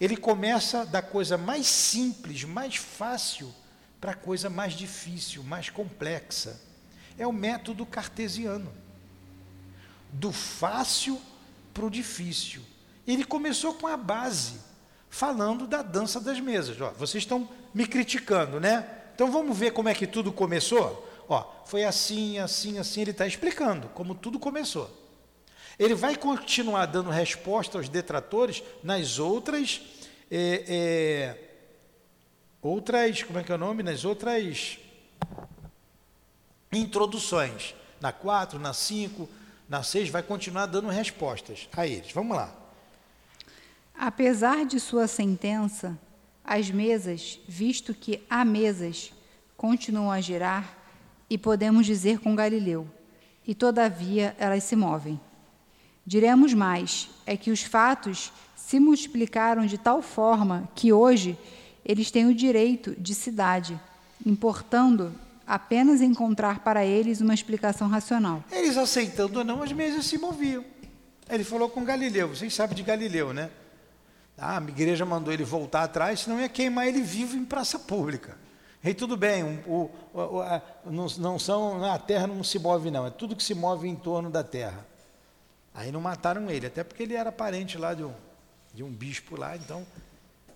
[0.00, 3.54] Ele começa da coisa mais simples, mais fácil,
[4.00, 6.60] para a coisa mais difícil, mais complexa.
[7.16, 8.72] É o método cartesiano.
[10.12, 11.22] Do fácil
[11.72, 12.62] para o difícil.
[13.06, 14.54] Ele começou com a base,
[15.08, 16.80] falando da dança das mesas.
[16.80, 18.86] Ó, vocês estão me criticando, né?
[19.14, 21.08] Então vamos ver como é que tudo começou?
[21.28, 23.02] Ó, foi assim, assim, assim.
[23.02, 24.90] Ele está explicando como tudo começou.
[25.78, 29.80] Ele vai continuar dando resposta aos detratores nas outras,
[30.30, 31.38] é, é,
[32.60, 33.82] outras, como é que é o nome?
[33.82, 34.78] Nas outras
[36.72, 37.74] introduções.
[38.00, 39.28] Na 4, na 5,
[39.72, 42.12] na 6, vai continuar dando respostas a eles.
[42.12, 42.54] Vamos lá.
[43.98, 45.98] Apesar de sua sentença,
[46.44, 49.14] as mesas, visto que há mesas,
[49.56, 50.76] continuam a girar,
[51.30, 52.86] e podemos dizer com Galileu,
[53.46, 55.18] e todavia elas se movem.
[56.04, 61.38] Diremos mais: é que os fatos se multiplicaram de tal forma que hoje
[61.82, 63.80] eles têm o direito de cidade,
[64.26, 65.14] importando
[65.52, 68.42] apenas encontrar para eles uma explicação racional.
[68.50, 70.64] Eles aceitando ou não, as mesas se moviam.
[71.28, 73.50] Ele falou com Galileu, vocês sabem de Galileu, né?
[74.38, 78.34] Ah, a igreja mandou ele voltar atrás, senão ia queimar ele vivo em praça pública.
[78.82, 83.06] E tudo bem, o, o, a, não, não são, a terra não se move não,
[83.06, 84.86] é tudo que se move em torno da terra.
[85.74, 88.14] Aí não mataram ele, até porque ele era parente lá de um,
[88.72, 89.86] de um bispo lá, então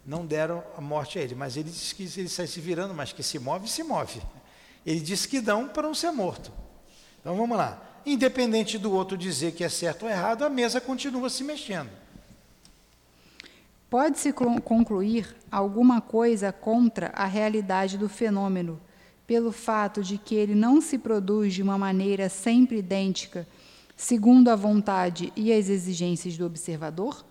[0.06, 1.34] não deram a morte a ele.
[1.34, 4.22] Mas ele disse que ele sai se virando, mas que se move, se move.
[4.86, 6.52] Ele disse que dão para não ser morto.
[7.20, 7.82] Então vamos lá.
[8.06, 11.90] Independente do outro dizer que é certo ou errado, a mesa continua se mexendo.
[13.90, 18.80] Pode-se concluir alguma coisa contra a realidade do fenômeno,
[19.26, 23.46] pelo fato de que ele não se produz de uma maneira sempre idêntica
[23.96, 27.24] segundo a vontade e as exigências do observador?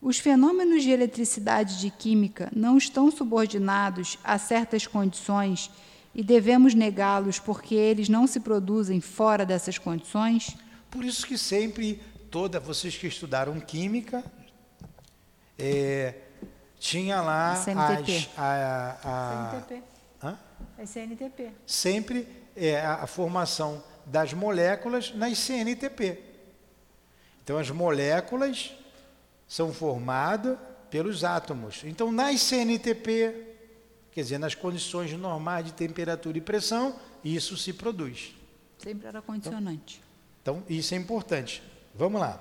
[0.00, 5.70] Os fenômenos de eletricidade e de química não estão subordinados a certas condições
[6.14, 10.56] e devemos negá-los porque eles não se produzem fora dessas condições?
[10.90, 14.22] Por isso que sempre, toda, vocês que estudaram química,
[15.58, 16.14] é,
[16.78, 18.16] tinha lá CNTP.
[18.16, 19.82] as, a, a, CNTP.
[20.22, 20.38] hã?
[20.76, 21.50] É CNTP.
[21.66, 26.18] sempre é, a, a formação das moléculas nas CNTP.
[27.42, 28.74] Então, as moléculas
[29.48, 30.58] são formadas
[30.90, 31.82] pelos átomos.
[31.84, 33.51] Então, nas CNTP,
[34.12, 38.34] quer dizer, nas condições normais de temperatura e pressão, isso se produz.
[38.78, 40.02] Sempre era condicionante.
[40.42, 41.62] Então, isso é importante.
[41.94, 42.40] Vamos lá.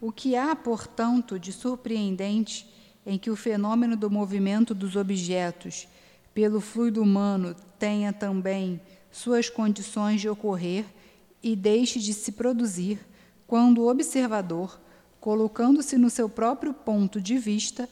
[0.00, 2.68] O que há, portanto, de surpreendente
[3.06, 5.88] em que o fenômeno do movimento dos objetos
[6.34, 8.80] pelo fluido humano tenha também
[9.10, 10.84] suas condições de ocorrer
[11.42, 12.98] e deixe de se produzir
[13.46, 14.80] quando o observador,
[15.22, 17.88] colocando-se no seu próprio ponto de vista,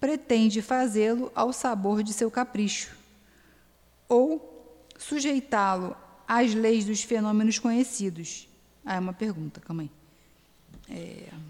[0.00, 2.96] pretende fazê-lo ao sabor de seu capricho,
[4.08, 5.94] ou sujeitá-lo
[6.26, 8.48] às leis dos fenômenos conhecidos.
[8.82, 9.90] Ah, é uma pergunta, calma aí.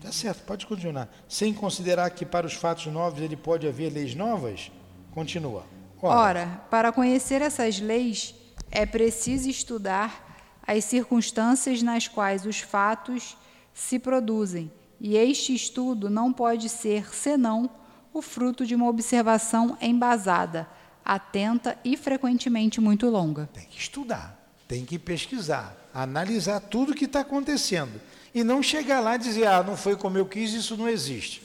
[0.03, 1.09] Tá certo, pode continuar.
[1.29, 4.73] Sem considerar que para os fatos novos ele pode haver leis novas?
[5.13, 5.65] Continua.
[6.03, 8.35] Ora, para conhecer essas leis,
[8.69, 13.37] é preciso estudar as circunstâncias nas quais os fatos
[13.73, 14.71] se produzem,
[15.01, 17.71] e este estudo não pode ser senão
[18.13, 20.69] o fruto de uma observação embasada,
[21.05, 23.49] atenta e frequentemente muito longa.
[23.53, 24.39] Tem que estudar,
[24.69, 28.01] tem que pesquisar, analisar tudo o que está acontecendo.
[28.35, 31.43] E não chegar lá e dizer, ah, não foi como eu quis, isso não existe.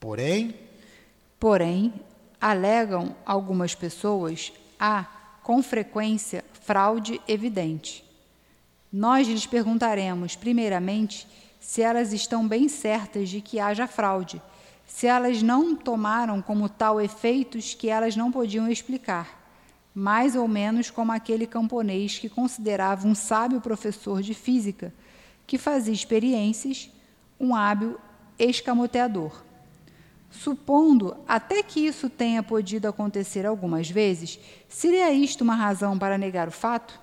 [0.00, 0.54] Porém,
[1.42, 1.92] Porém,
[2.40, 5.04] alegam algumas pessoas há,
[5.42, 8.04] com frequência, fraude evidente.
[8.92, 11.26] Nós lhes perguntaremos, primeiramente,
[11.62, 14.42] se elas estão bem certas de que haja fraude,
[14.84, 19.40] se elas não tomaram como tal efeitos que elas não podiam explicar,
[19.94, 24.92] mais ou menos como aquele camponês que considerava um sábio professor de física
[25.46, 26.90] que fazia experiências,
[27.38, 27.96] um hábil
[28.38, 29.44] escamoteador.
[30.30, 34.38] Supondo até que isso tenha podido acontecer algumas vezes,
[34.68, 37.00] seria isto uma razão para negar o fato?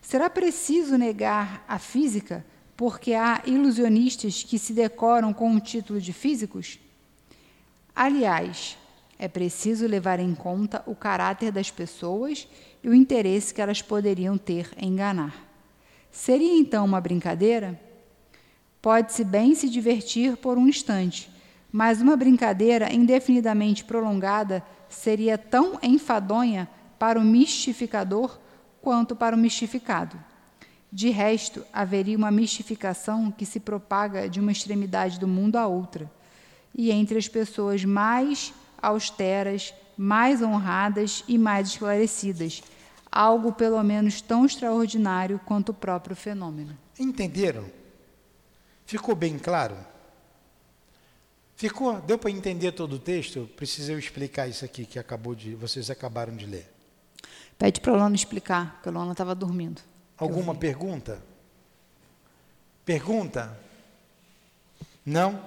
[0.00, 2.44] Será preciso negar a física
[2.82, 6.80] porque há ilusionistas que se decoram com o título de físicos?
[7.94, 8.76] Aliás,
[9.16, 12.48] é preciso levar em conta o caráter das pessoas
[12.82, 15.32] e o interesse que elas poderiam ter em enganar.
[16.10, 17.80] Seria então uma brincadeira?
[18.82, 21.30] Pode-se bem se divertir por um instante,
[21.70, 26.68] mas uma brincadeira indefinidamente prolongada seria tão enfadonha
[26.98, 28.40] para o mistificador
[28.80, 30.31] quanto para o mistificado.
[30.92, 36.10] De resto, haveria uma mistificação que se propaga de uma extremidade do mundo à outra,
[36.74, 42.62] e entre as pessoas mais austeras, mais honradas e mais esclarecidas,
[43.10, 46.76] algo pelo menos tão extraordinário quanto o próprio fenômeno.
[46.98, 47.64] entenderam?
[48.84, 49.76] Ficou bem claro?
[51.56, 52.02] Ficou?
[52.02, 53.48] Deu para entender todo o texto?
[53.56, 56.70] Precisa eu explicar isso aqui que acabou de, vocês acabaram de ler.
[57.56, 59.80] Pede para a Lona explicar, porque a Lona estava dormindo.
[60.22, 61.20] Alguma pergunta?
[62.84, 63.58] Pergunta?
[65.04, 65.42] Não?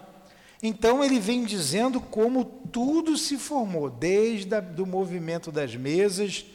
[0.62, 6.46] Então ele vem dizendo como tudo se formou, desde o movimento das mesas.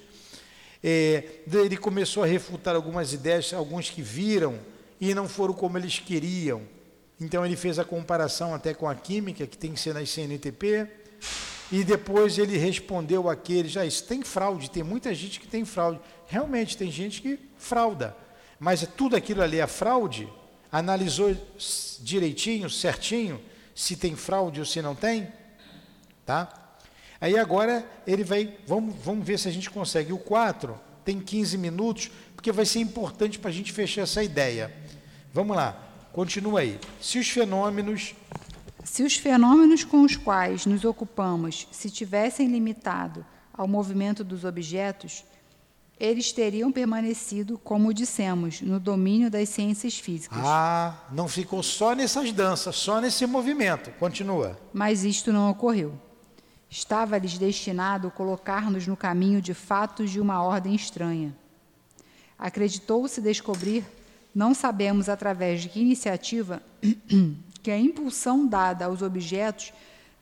[0.85, 4.59] É, ele começou a refutar algumas ideias, alguns que viram
[5.01, 6.61] e não foram como eles queriam.
[7.18, 10.87] Então ele fez a comparação até com a química, que tem que ser nas CNTP.
[11.73, 16.01] E depois ele respondeu àqueles, já isso tem fraude, tem muita gente que tem fraude.
[16.27, 18.16] Realmente tem gente que frauda.
[18.59, 20.29] Mas tudo aquilo ali é fraude,
[20.71, 21.35] analisou
[22.01, 23.41] direitinho, certinho,
[23.75, 25.29] se tem fraude ou se não tem,
[26.27, 26.77] tá?
[27.21, 30.12] Aí agora ele vai, vamos, vamos ver se a gente consegue.
[30.12, 34.75] O 4 tem 15 minutos, porque vai ser importante para a gente fechar essa ideia.
[35.33, 35.81] Vamos lá,
[36.12, 36.79] continua aí.
[37.01, 38.14] Se os fenômenos
[38.85, 45.24] Se os fenômenos com os quais nos ocupamos se tivessem limitado ao movimento dos objetos,
[45.99, 50.39] eles teriam permanecido, como dissemos, no domínio das ciências físicas.
[50.43, 53.91] Ah, não ficou só nessas danças, só nesse movimento.
[53.99, 54.59] Continua.
[54.72, 55.93] Mas isto não ocorreu.
[56.70, 61.37] Estava-lhes destinado colocar-nos no caminho de fatos de uma ordem estranha.
[62.39, 63.85] Acreditou-se descobrir,
[64.35, 66.62] não sabemos através de que iniciativa,
[67.63, 69.73] que a impulsão dada aos objetos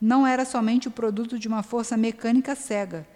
[0.00, 3.06] não era somente o produto de uma força mecânica cega,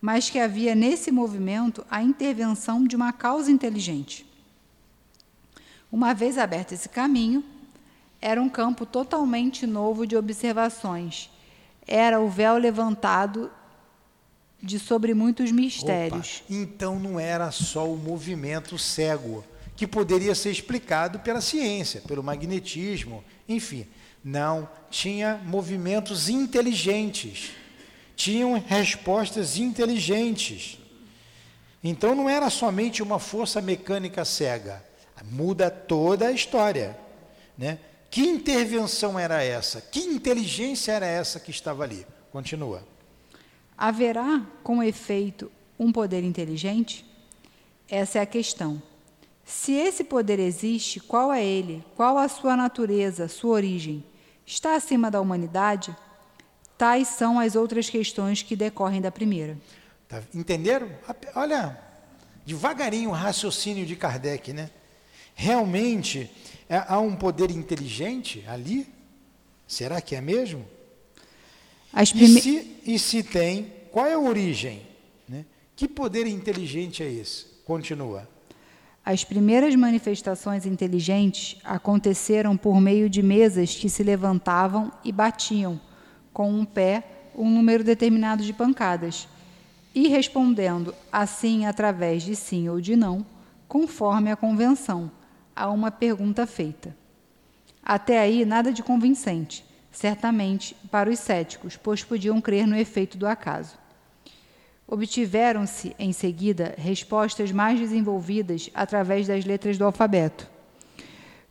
[0.00, 4.26] mas que havia nesse movimento a intervenção de uma causa inteligente.
[5.90, 7.44] Uma vez aberto esse caminho,
[8.20, 11.30] era um campo totalmente novo de observações,
[11.86, 13.50] era o véu levantado
[14.62, 16.42] de sobre muitos mistérios.
[16.44, 19.44] Opa, então não era só o movimento cego,
[19.76, 23.86] que poderia ser explicado pela ciência, pelo magnetismo, enfim.
[24.24, 27.50] Não, tinha movimentos inteligentes,
[28.14, 30.78] tinham respostas inteligentes.
[31.82, 34.84] Então não era somente uma força mecânica cega,
[35.30, 36.96] muda toda a história.
[37.58, 37.78] Né?
[38.10, 39.80] Que intervenção era essa?
[39.80, 42.06] Que inteligência era essa que estava ali?
[42.30, 42.86] Continua.
[43.76, 47.04] Haverá, com efeito, um poder inteligente?
[47.88, 48.80] Essa é a questão.
[49.44, 51.84] Se esse poder existe, qual é ele?
[51.96, 54.04] Qual a sua natureza, sua origem?
[54.46, 55.94] Está acima da humanidade?
[56.78, 59.58] Tais são as outras questões que decorrem da primeira.
[60.08, 60.90] Tá, entenderam?
[61.34, 61.78] Olha,
[62.44, 64.70] devagarinho o raciocínio de Kardec, né?
[65.34, 66.30] Realmente
[66.68, 68.86] é, há um poder inteligente ali?
[69.66, 70.66] Será que é mesmo?
[71.92, 72.38] Prime...
[72.38, 74.82] E, se, e se tem, qual é a origem?
[75.28, 75.44] Né?
[75.76, 77.46] Que poder inteligente é esse?
[77.64, 78.28] Continua.
[79.04, 85.80] As primeiras manifestações inteligentes aconteceram por meio de mesas que se levantavam e batiam
[86.32, 89.28] com um pé um número determinado de pancadas,
[89.94, 93.24] e respondendo assim através de sim ou de não,
[93.68, 95.10] conforme a convenção,
[95.54, 96.96] a uma pergunta feita.
[97.82, 103.26] Até aí, nada de convincente, certamente para os céticos, pois podiam crer no efeito do
[103.26, 103.76] acaso.
[104.92, 110.46] Obtiveram-se, em seguida, respostas mais desenvolvidas através das letras do alfabeto.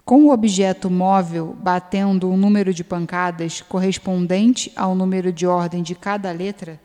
[0.05, 5.95] Com o objeto móvel batendo um número de pancadas correspondente ao número de ordem de
[5.95, 6.79] cada letra,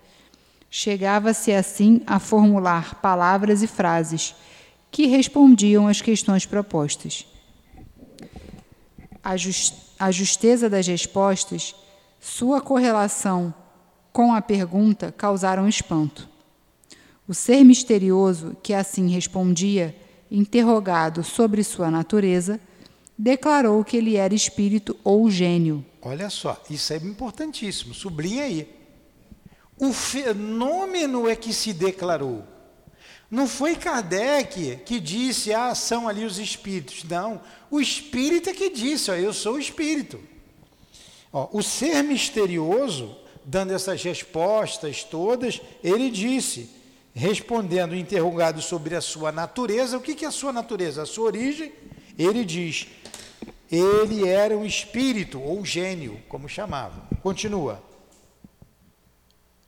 [0.70, 4.34] chegava-se assim a formular palavras e frases
[4.90, 7.26] que respondiam às questões propostas.
[9.22, 11.74] A, just, a justeza das respostas,
[12.18, 13.52] sua correlação
[14.10, 16.34] com a pergunta causaram espanto.
[17.28, 19.94] O ser misterioso que assim respondia,
[20.30, 22.60] interrogado sobre sua natureza,
[23.18, 25.84] declarou que ele era espírito ou gênio.
[26.02, 28.68] Olha só, isso é importantíssimo, sublinha aí.
[29.78, 32.44] O fenômeno é que se declarou.
[33.30, 37.02] Não foi Kardec que disse, ah, são ali os espíritos.
[37.04, 40.20] Não, o espírito é que disse, ó, eu sou o espírito.
[41.32, 46.70] Ó, o ser misterioso, dando essas respostas todas, ele disse,
[47.16, 51.02] respondendo, interrogado sobre a sua natureza, o que, que é a sua natureza?
[51.02, 51.72] A sua origem,
[52.18, 52.86] ele diz,
[53.72, 57.02] ele era um espírito, ou gênio, como chamavam.
[57.22, 57.82] Continua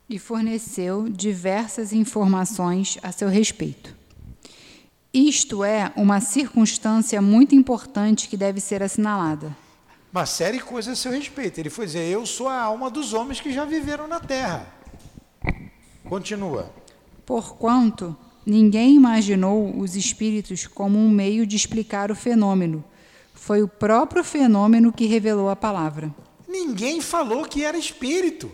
[0.08, 3.94] e forneceu diversas informações a seu respeito.
[5.12, 9.54] Isto é uma circunstância muito importante que deve ser assinalada.
[10.10, 11.58] Uma série de coisas a seu respeito.
[11.58, 14.66] Ele foi dizer: Eu sou a alma dos homens que já viveram na terra.
[16.08, 16.72] Continua.
[17.28, 18.16] Porquanto
[18.46, 22.82] ninguém imaginou os espíritos como um meio de explicar o fenômeno.
[23.34, 26.10] Foi o próprio fenômeno que revelou a palavra.
[26.48, 28.50] Ninguém falou que era espírito.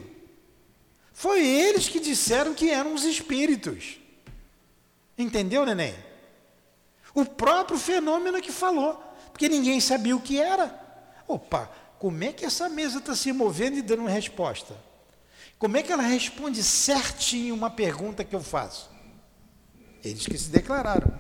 [1.13, 4.01] Foi eles que disseram que eram os espíritos.
[5.17, 5.95] Entendeu, neném?
[7.15, 9.01] O próprio fenômeno que falou,
[9.31, 10.77] porque ninguém sabia o que era.
[11.29, 11.71] Opa,
[12.01, 14.75] como é que essa mesa está se movendo e dando resposta?
[15.59, 18.91] Como é que ela responde certinho uma pergunta que eu faço?
[20.05, 21.13] Eles que se declararam.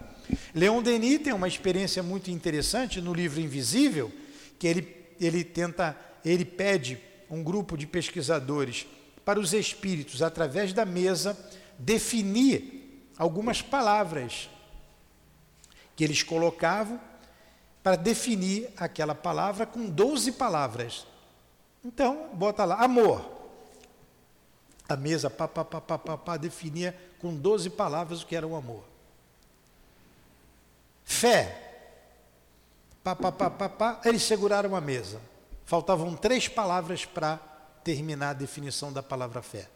[0.54, 4.12] Leon Denis tem uma experiência muito interessante no livro Invisível,
[4.58, 8.86] que ele, ele tenta, ele pede um grupo de pesquisadores
[9.24, 11.36] para os espíritos, através da mesa,
[11.78, 14.50] definir algumas palavras
[15.96, 17.00] que eles colocavam
[17.82, 21.06] para definir aquela palavra com 12 palavras.
[21.84, 23.33] Então, bota lá, amor.
[24.88, 28.46] A mesa, pá, pá, pá, pá, pá, pá, definia com 12 palavras o que era
[28.46, 28.84] o amor.
[31.04, 31.60] Fé.
[33.02, 35.20] Pá, pá, pá, pá, pá, eles seguraram a mesa.
[35.64, 37.36] Faltavam três palavras para
[37.82, 39.68] terminar a definição da palavra fé.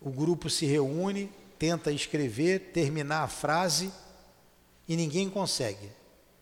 [0.00, 3.92] O grupo se reúne, tenta escrever, terminar a frase
[4.88, 5.90] e ninguém consegue.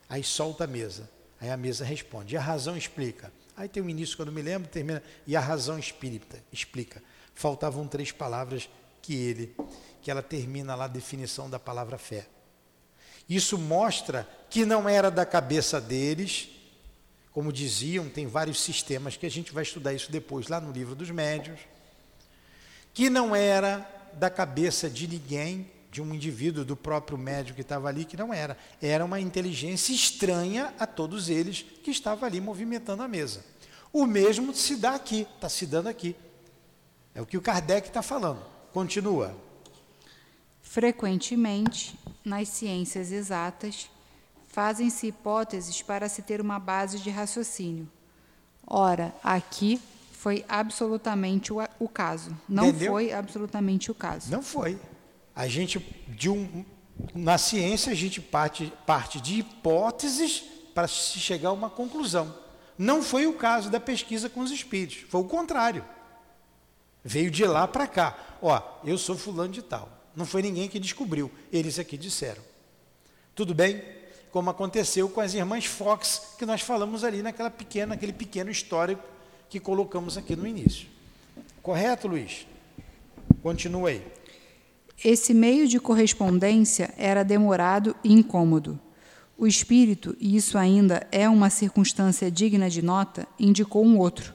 [0.09, 1.09] Aí solta a mesa.
[1.41, 2.35] Aí a mesa responde.
[2.35, 3.33] E a razão explica.
[3.57, 5.03] Aí tem um início não me lembro, termina.
[5.27, 7.03] E a razão espírita explica.
[7.41, 8.69] Faltavam três palavras
[9.01, 9.57] que ele,
[10.03, 12.27] que ela termina lá a definição da palavra fé.
[13.27, 16.51] Isso mostra que não era da cabeça deles,
[17.33, 20.95] como diziam, tem vários sistemas que a gente vai estudar isso depois lá no livro
[20.95, 21.59] dos médios,
[22.93, 27.89] que não era da cabeça de ninguém, de um indivíduo, do próprio médico que estava
[27.89, 28.55] ali, que não era.
[28.83, 33.43] Era uma inteligência estranha a todos eles que estava ali movimentando a mesa.
[33.91, 36.15] O mesmo se dá aqui, está se dando aqui.
[37.21, 38.43] É o que o Kardec está falando.
[38.73, 39.37] Continua.
[40.63, 43.91] Frequentemente, nas ciências exatas,
[44.47, 47.87] fazem-se hipóteses para se ter uma base de raciocínio.
[48.67, 49.79] Ora, aqui
[50.13, 52.35] foi absolutamente o, o caso.
[52.49, 52.93] Não Entendeu?
[52.93, 54.33] foi absolutamente o caso.
[54.33, 54.81] Não foi.
[55.37, 56.65] A gente, de um,
[57.15, 60.43] na ciência, a gente parte, parte de hipóteses
[60.75, 62.35] para se chegar a uma conclusão.
[62.79, 65.85] Não foi o caso da pesquisa com os espíritos, foi o contrário.
[67.05, 68.17] Veio de lá para cá.
[68.43, 69.89] Ó, eu sou fulano de tal.
[70.15, 72.43] Não foi ninguém que descobriu, eles aqui disseram.
[73.35, 73.83] Tudo bem?
[74.31, 79.03] Como aconteceu com as irmãs Fox, que nós falamos ali naquela pequena, aquele pequeno histórico
[79.49, 80.89] que colocamos aqui no início.
[81.63, 82.47] Correto, Luiz?
[83.43, 84.07] Continua aí.
[85.03, 88.79] Esse meio de correspondência era demorado e incômodo.
[89.37, 94.35] O espírito, e isso ainda é uma circunstância digna de nota, indicou um outro.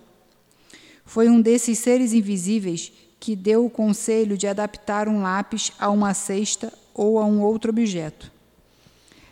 [1.06, 6.14] Foi um desses seres invisíveis que deu o conselho de adaptar um lápis a uma
[6.14, 8.32] cesta ou a um outro objeto.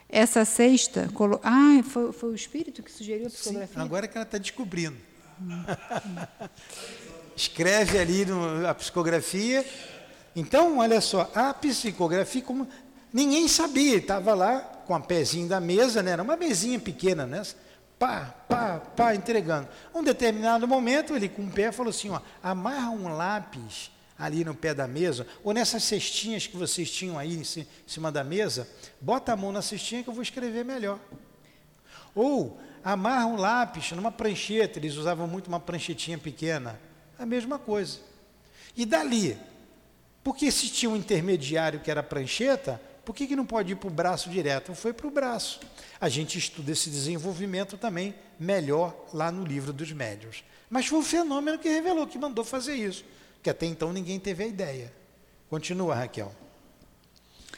[0.08, 1.10] Essa cesta.
[1.14, 1.40] Colo...
[1.44, 3.76] Ah, foi, foi, o espírito que sugeriu a psicografia?
[3.76, 4.96] Sim, agora que ela está descobrindo.
[7.36, 9.66] Escreve ali no, a psicografia.
[10.36, 12.68] Então, olha só, a psicografia, como
[13.12, 16.12] ninguém sabia, estava lá com a pezinho da mesa, né?
[16.12, 17.42] era uma mesinha pequena, né?
[18.04, 19.70] Pá, pá, pá, entregando.
[19.96, 23.90] Um determinado momento, ele com o pé falou assim: ó, amarra um lápis
[24.20, 28.24] ali no pé da mesa, ou nessas cestinhas que vocês tinham aí em cima da
[28.24, 28.68] mesa,
[29.00, 31.00] bota a mão na cestinha que eu vou escrever melhor.
[32.14, 36.80] Ou amarra um lápis numa prancheta, eles usavam muito uma pranchetinha pequena,
[37.18, 38.00] a mesma coisa.
[38.76, 39.38] E dali,
[40.24, 43.76] porque se tinha um intermediário que era a prancheta, por que, que não pode ir
[43.76, 44.76] para o braço direto?
[44.76, 45.60] Foi para o braço.
[46.04, 50.44] A gente estuda esse desenvolvimento também melhor lá no livro dos médios.
[50.70, 53.06] Mas foi o fenômeno que revelou, que mandou fazer isso.
[53.42, 54.94] Que até então ninguém teve a ideia.
[55.50, 56.36] Continua, Raquel.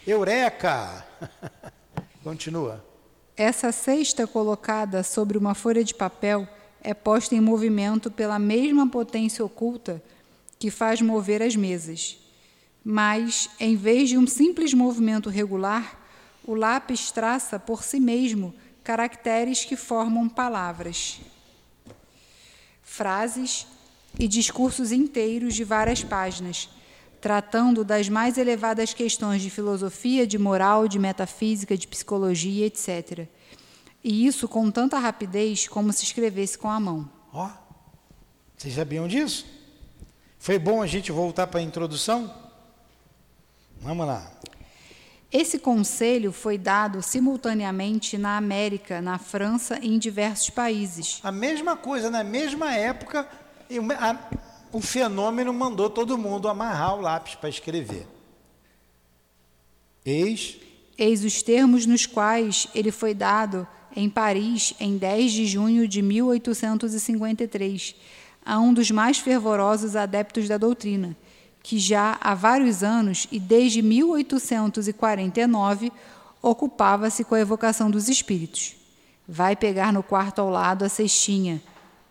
[0.06, 1.04] Eureka!
[2.24, 2.86] Continua.
[3.36, 6.48] Essa cesta colocada sobre uma folha de papel
[6.84, 10.00] é posta em movimento pela mesma potência oculta
[10.60, 12.20] que faz mover as mesas
[12.88, 16.05] mas, em vez de um simples movimento regular,
[16.46, 21.20] o lápis traça por si mesmo caracteres que formam palavras,
[22.84, 23.66] frases
[24.20, 26.70] e discursos inteiros de várias páginas,
[27.20, 33.28] tratando das mais elevadas questões de filosofia, de moral, de metafísica, de psicologia, etc.
[34.04, 37.10] E isso com tanta rapidez como se escrevesse com a mão.
[37.34, 37.50] Ó, oh,
[38.56, 39.46] vocês sabiam disso?
[40.38, 42.32] Foi bom a gente voltar para a introdução?
[43.82, 44.32] Vamos lá.
[45.38, 51.20] Esse conselho foi dado simultaneamente na América, na França e em diversos países.
[51.22, 53.28] A mesma coisa, na mesma época,
[54.72, 58.08] o fenômeno mandou todo mundo amarrar o lápis para escrever.
[60.06, 60.56] Eis.
[60.98, 66.02] Eis os termos nos quais ele foi dado em Paris em 10 de junho de
[66.02, 67.94] 1853,
[68.46, 71.14] a um dos mais fervorosos adeptos da doutrina
[71.66, 75.92] que já há vários anos e desde 1849
[76.40, 78.76] ocupava-se com a evocação dos espíritos.
[79.28, 81.60] Vai pegar no quarto ao lado a cestinha,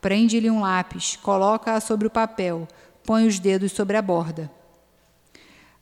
[0.00, 2.66] prende-lhe um lápis, coloca-a sobre o papel,
[3.04, 4.50] põe os dedos sobre a borda.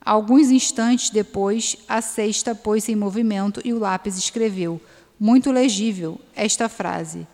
[0.04, 4.78] Alguns instantes depois, a cesta pôs-se em movimento e o lápis escreveu,
[5.18, 7.26] muito legível, esta frase: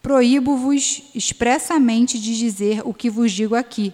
[0.00, 3.92] Proíbo-vos expressamente de dizer o que vos digo aqui,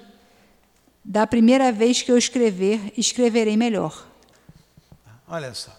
[1.04, 4.06] da primeira vez que eu escrever, escreverei melhor.
[5.26, 5.78] Olha só.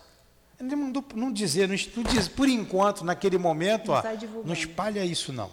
[0.60, 4.04] Ele mandou não dizer, não, não diz, por enquanto, naquele momento, não, ó,
[4.46, 5.50] não espalha isso não.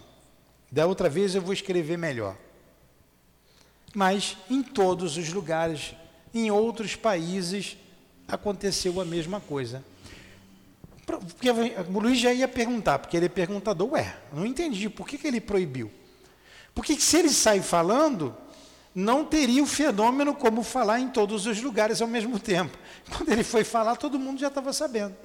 [0.71, 2.35] Da outra vez eu vou escrever melhor.
[3.93, 5.95] Mas em todos os lugares,
[6.33, 7.75] em outros países,
[8.27, 9.83] aconteceu a mesma coisa.
[11.05, 15.17] Porque o Luiz já ia perguntar, porque ele é perguntador, ué, não entendi, por que,
[15.17, 15.91] que ele proibiu?
[16.75, 18.35] Porque se ele sai falando,
[18.93, 22.77] não teria o fenômeno como falar em todos os lugares ao mesmo tempo.
[23.15, 25.15] Quando ele foi falar, todo mundo já estava sabendo.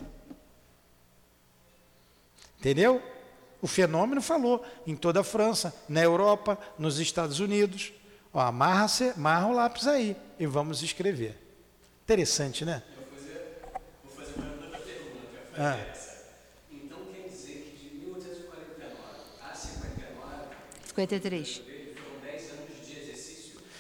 [2.59, 3.03] Entendeu?
[3.61, 7.93] O fenômeno falou em toda a França, na Europa, nos Estados Unidos.
[8.33, 8.87] Ó, amarra,
[9.17, 11.39] amarra o lápis aí e vamos escrever.
[12.03, 12.83] Interessante, né?
[12.95, 13.63] Vou fazer,
[14.05, 15.41] vou fazer uma outra pergunta.
[15.57, 15.79] Ah.
[16.71, 18.93] Então quer dizer que de 1849
[19.43, 20.57] a 59.
[20.89, 21.74] 53.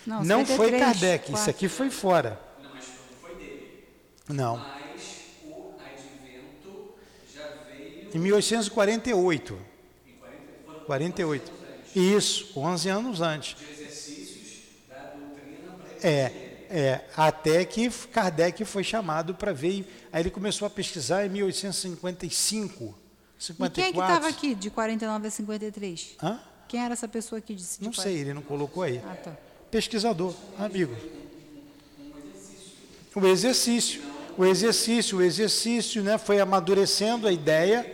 [0.06, 1.34] Não, não foi Kardec, 4.
[1.34, 2.38] isso aqui foi fora.
[2.62, 2.84] Não, mas
[3.20, 3.84] foi dele.
[4.28, 4.56] Não.
[4.58, 5.02] Mas
[5.46, 6.94] o advento
[7.34, 8.14] já veio.
[8.14, 9.58] Em 1848.
[10.06, 10.84] Em 48.
[10.86, 11.52] 48.
[11.94, 13.56] Isso, 11 anos antes.
[13.56, 20.30] De exercícios da doutrina É, é, até que Kardec foi chamado para ver, aí ele
[20.30, 22.98] começou a pesquisar em 1855,
[23.38, 23.64] 54.
[23.64, 26.16] E quem é que estava aqui de 49 a 53?
[26.22, 26.40] Hã?
[26.66, 27.78] Quem era essa pessoa que disse?
[27.78, 29.00] de Não sei, ele não colocou aí.
[29.06, 29.36] Ah, tá.
[29.74, 30.94] Pesquisador, amigo.
[33.12, 34.02] O exercício,
[34.38, 36.16] o exercício, o exercício, né?
[36.16, 37.84] Foi amadurecendo a ideia.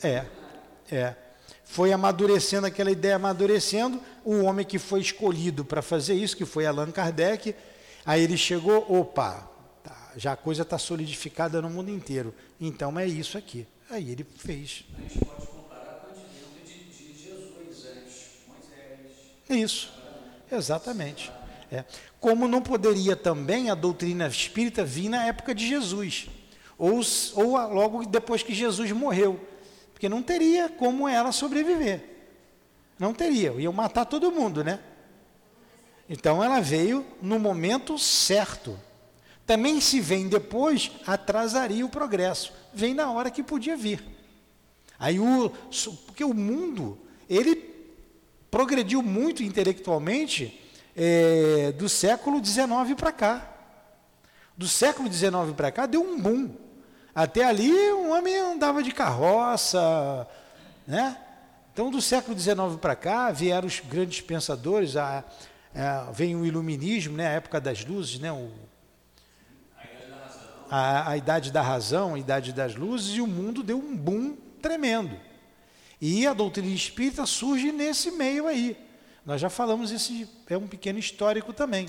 [0.00, 0.24] É,
[0.88, 1.16] é.
[1.64, 4.00] Foi amadurecendo aquela ideia, amadurecendo.
[4.24, 7.56] O homem que foi escolhido para fazer isso, que foi Allan Kardec,
[8.06, 9.50] aí ele chegou, opa,
[9.82, 12.32] tá, já a coisa está solidificada no mundo inteiro.
[12.60, 13.66] Então é isso aqui.
[13.90, 14.84] Aí ele fez.
[14.96, 19.60] A gente pode comparar com o advento de, de Jesus antes, Moisés.
[19.60, 20.01] Isso,
[20.56, 21.32] exatamente.
[21.70, 21.84] É.
[22.20, 26.28] Como não poderia também a doutrina espírita vir na época de Jesus,
[26.78, 27.00] ou,
[27.34, 29.40] ou logo depois que Jesus morreu,
[29.92, 32.04] porque não teria como ela sobreviver.
[32.98, 34.80] Não teria, iam matar todo mundo, né?
[36.08, 38.78] Então ela veio no momento certo.
[39.46, 42.52] Também se vem depois, atrasaria o progresso.
[42.74, 44.04] Vem na hora que podia vir.
[44.98, 45.50] Aí o,
[46.06, 46.98] porque o mundo,
[47.28, 47.71] ele
[48.52, 50.60] progrediu muito intelectualmente
[50.94, 53.50] eh, do século XIX para cá.
[54.54, 56.54] Do século XIX para cá deu um boom.
[57.14, 60.28] Até ali o homem andava de carroça,
[60.86, 61.16] né?
[61.72, 65.24] Então do século XIX para cá vieram os grandes pensadores, a,
[65.74, 67.28] a, vem o iluminismo, né?
[67.28, 68.30] A época das luzes, né?
[68.30, 68.50] O,
[70.70, 74.36] a, a idade da razão, a idade das luzes, e o mundo deu um boom
[74.60, 75.31] tremendo.
[76.04, 78.76] E a doutrina espírita surge nesse meio aí.
[79.24, 81.88] Nós já falamos, esse é um pequeno histórico também.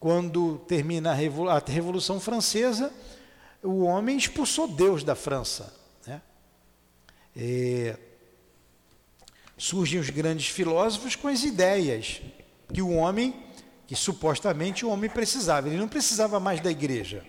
[0.00, 2.90] Quando termina a, a Revolução Francesa,
[3.62, 5.78] o homem expulsou Deus da França.
[6.06, 6.22] Né?
[7.36, 7.94] E
[9.58, 12.22] surgem os grandes filósofos com as ideias
[12.72, 13.44] que o homem,
[13.86, 15.68] que supostamente o homem precisava.
[15.68, 17.22] Ele não precisava mais da igreja.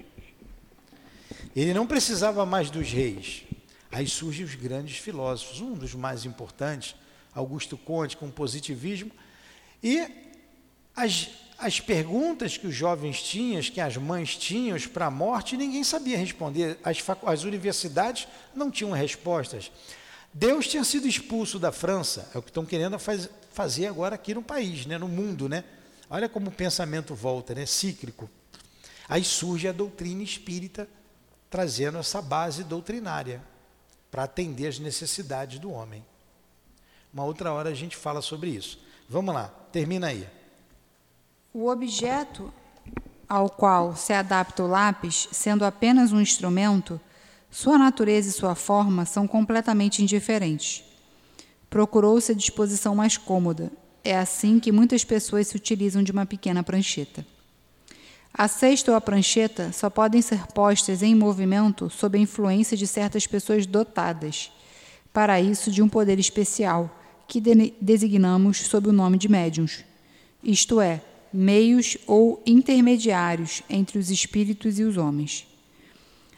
[1.53, 3.43] Ele não precisava mais dos reis.
[3.93, 6.95] Aí surgem os grandes filósofos, um dos mais importantes,
[7.31, 9.11] Augusto Conte, com o positivismo.
[9.83, 10.07] E
[10.95, 11.29] as,
[11.59, 16.17] as perguntas que os jovens tinham, que as mães tinham para a morte, ninguém sabia
[16.17, 16.79] responder.
[16.83, 19.71] As, as universidades não tinham respostas.
[20.33, 24.33] Deus tinha sido expulso da França, é o que estão querendo faz- fazer agora aqui
[24.33, 25.47] no país, né, no mundo.
[25.47, 25.63] Né?
[26.09, 28.27] Olha como o pensamento volta, né, cíclico.
[29.07, 30.89] Aí surge a doutrina espírita
[31.47, 33.52] trazendo essa base doutrinária
[34.13, 36.05] para atender as necessidades do homem.
[37.11, 38.79] Uma outra hora a gente fala sobre isso.
[39.09, 40.29] Vamos lá, termina aí.
[41.51, 42.53] O objeto
[43.27, 47.01] ao qual se adapta o lápis, sendo apenas um instrumento,
[47.49, 50.83] sua natureza e sua forma são completamente indiferentes.
[51.67, 53.71] Procurou-se a disposição mais cômoda.
[54.03, 57.25] É assim que muitas pessoas se utilizam de uma pequena prancheta.
[58.35, 62.87] A cesta ou a prancheta só podem ser postas em movimento sob a influência de
[62.87, 64.51] certas pessoas dotadas,
[65.13, 69.85] para isso de um poder especial, que de- designamos sob o nome de médiuns,
[70.43, 70.99] isto é,
[71.31, 75.47] meios ou intermediários entre os espíritos e os homens.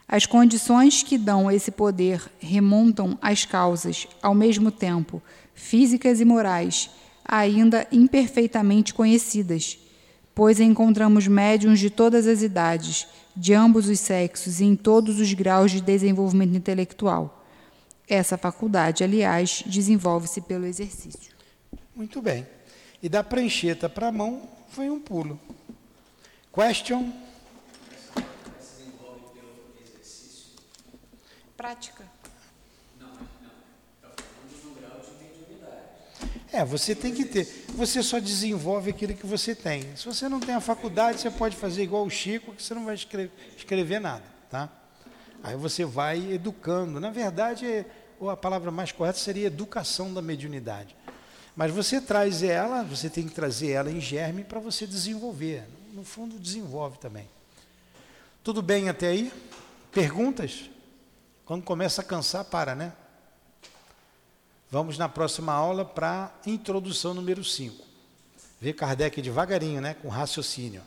[0.05, 5.21] As condições que dão esse poder remontam às causas, ao mesmo tempo,
[5.53, 6.89] físicas e morais,
[7.25, 9.79] ainda imperfeitamente conhecidas,
[10.35, 15.33] pois encontramos médiuns de todas as idades, de ambos os sexos e em todos os
[15.33, 17.41] graus de desenvolvimento intelectual.
[18.07, 21.33] Essa faculdade, aliás, desenvolve-se pelo exercício.
[21.95, 22.45] Muito bem.
[23.01, 25.39] E da prancheta para a mão foi um pulo.
[26.53, 27.11] Question?
[31.55, 32.04] Prática.
[36.55, 37.65] É, você tem que ter.
[37.73, 39.93] Você só desenvolve aquilo que você tem.
[39.97, 42.85] Se você não tem a faculdade, você pode fazer igual o Chico, que você não
[42.85, 44.69] vai escrever, escrever nada, tá?
[45.43, 46.97] Aí você vai educando.
[46.97, 47.85] Na verdade,
[48.21, 50.95] a palavra mais correta seria educação da mediunidade.
[51.57, 55.65] Mas você traz ela, você tem que trazer ela em germe para você desenvolver.
[55.91, 57.27] No fundo, desenvolve também.
[58.41, 59.29] Tudo bem até aí?
[59.91, 60.69] Perguntas?
[61.43, 62.93] Quando começa a cansar, para, né?
[64.75, 67.81] Vamos na próxima aula para introdução número 5.
[68.59, 69.93] Ver Kardec devagarinho, né?
[69.93, 70.81] Com raciocínio.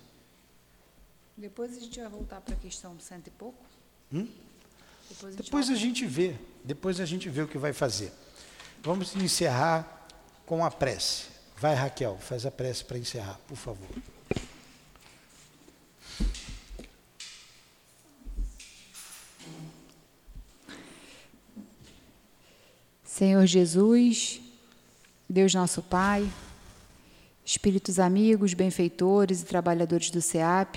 [1.34, 3.56] Depois a gente vai voltar para a questão do cento e pouco.
[4.12, 4.28] Hum?
[5.08, 6.36] Depois a gente Depois vai- a gente vê.
[6.62, 8.12] Depois a gente vê o que vai fazer.
[8.82, 10.06] Vamos encerrar
[10.44, 11.28] com a prece.
[11.56, 13.88] Vai, Raquel, faz a prece para encerrar, por favor.
[23.18, 24.40] Senhor Jesus,
[25.28, 26.30] Deus nosso Pai,
[27.44, 30.76] Espíritos amigos, benfeitores e trabalhadores do SEAP,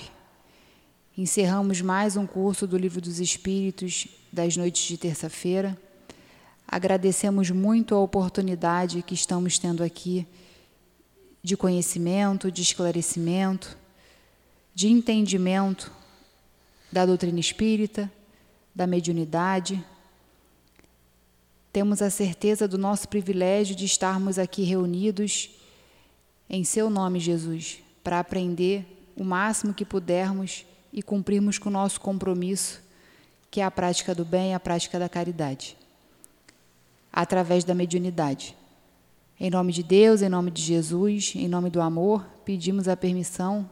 [1.15, 5.79] encerramos mais um curso do Livro dos Espíritos das noites de terça-feira.
[6.67, 10.25] Agradecemos muito a oportunidade que estamos tendo aqui
[11.43, 13.77] de conhecimento, de esclarecimento,
[14.73, 15.91] de entendimento
[16.91, 18.11] da doutrina espírita,
[18.73, 19.85] da mediunidade.
[21.72, 25.51] Temos a certeza do nosso privilégio de estarmos aqui reunidos
[26.49, 32.01] em Seu nome, Jesus, para aprender o máximo que pudermos e cumprirmos com o nosso
[32.01, 32.82] compromisso,
[33.49, 35.78] que é a prática do bem a prática da caridade,
[37.11, 38.55] através da mediunidade.
[39.39, 43.69] Em nome de Deus, em nome de Jesus, em nome do amor, pedimos a permissão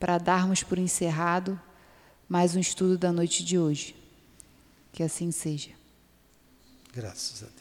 [0.00, 1.58] para darmos por encerrado
[2.28, 3.94] mais um estudo da noite de hoje.
[4.92, 5.75] Que assim seja.
[6.96, 7.55] Graças a.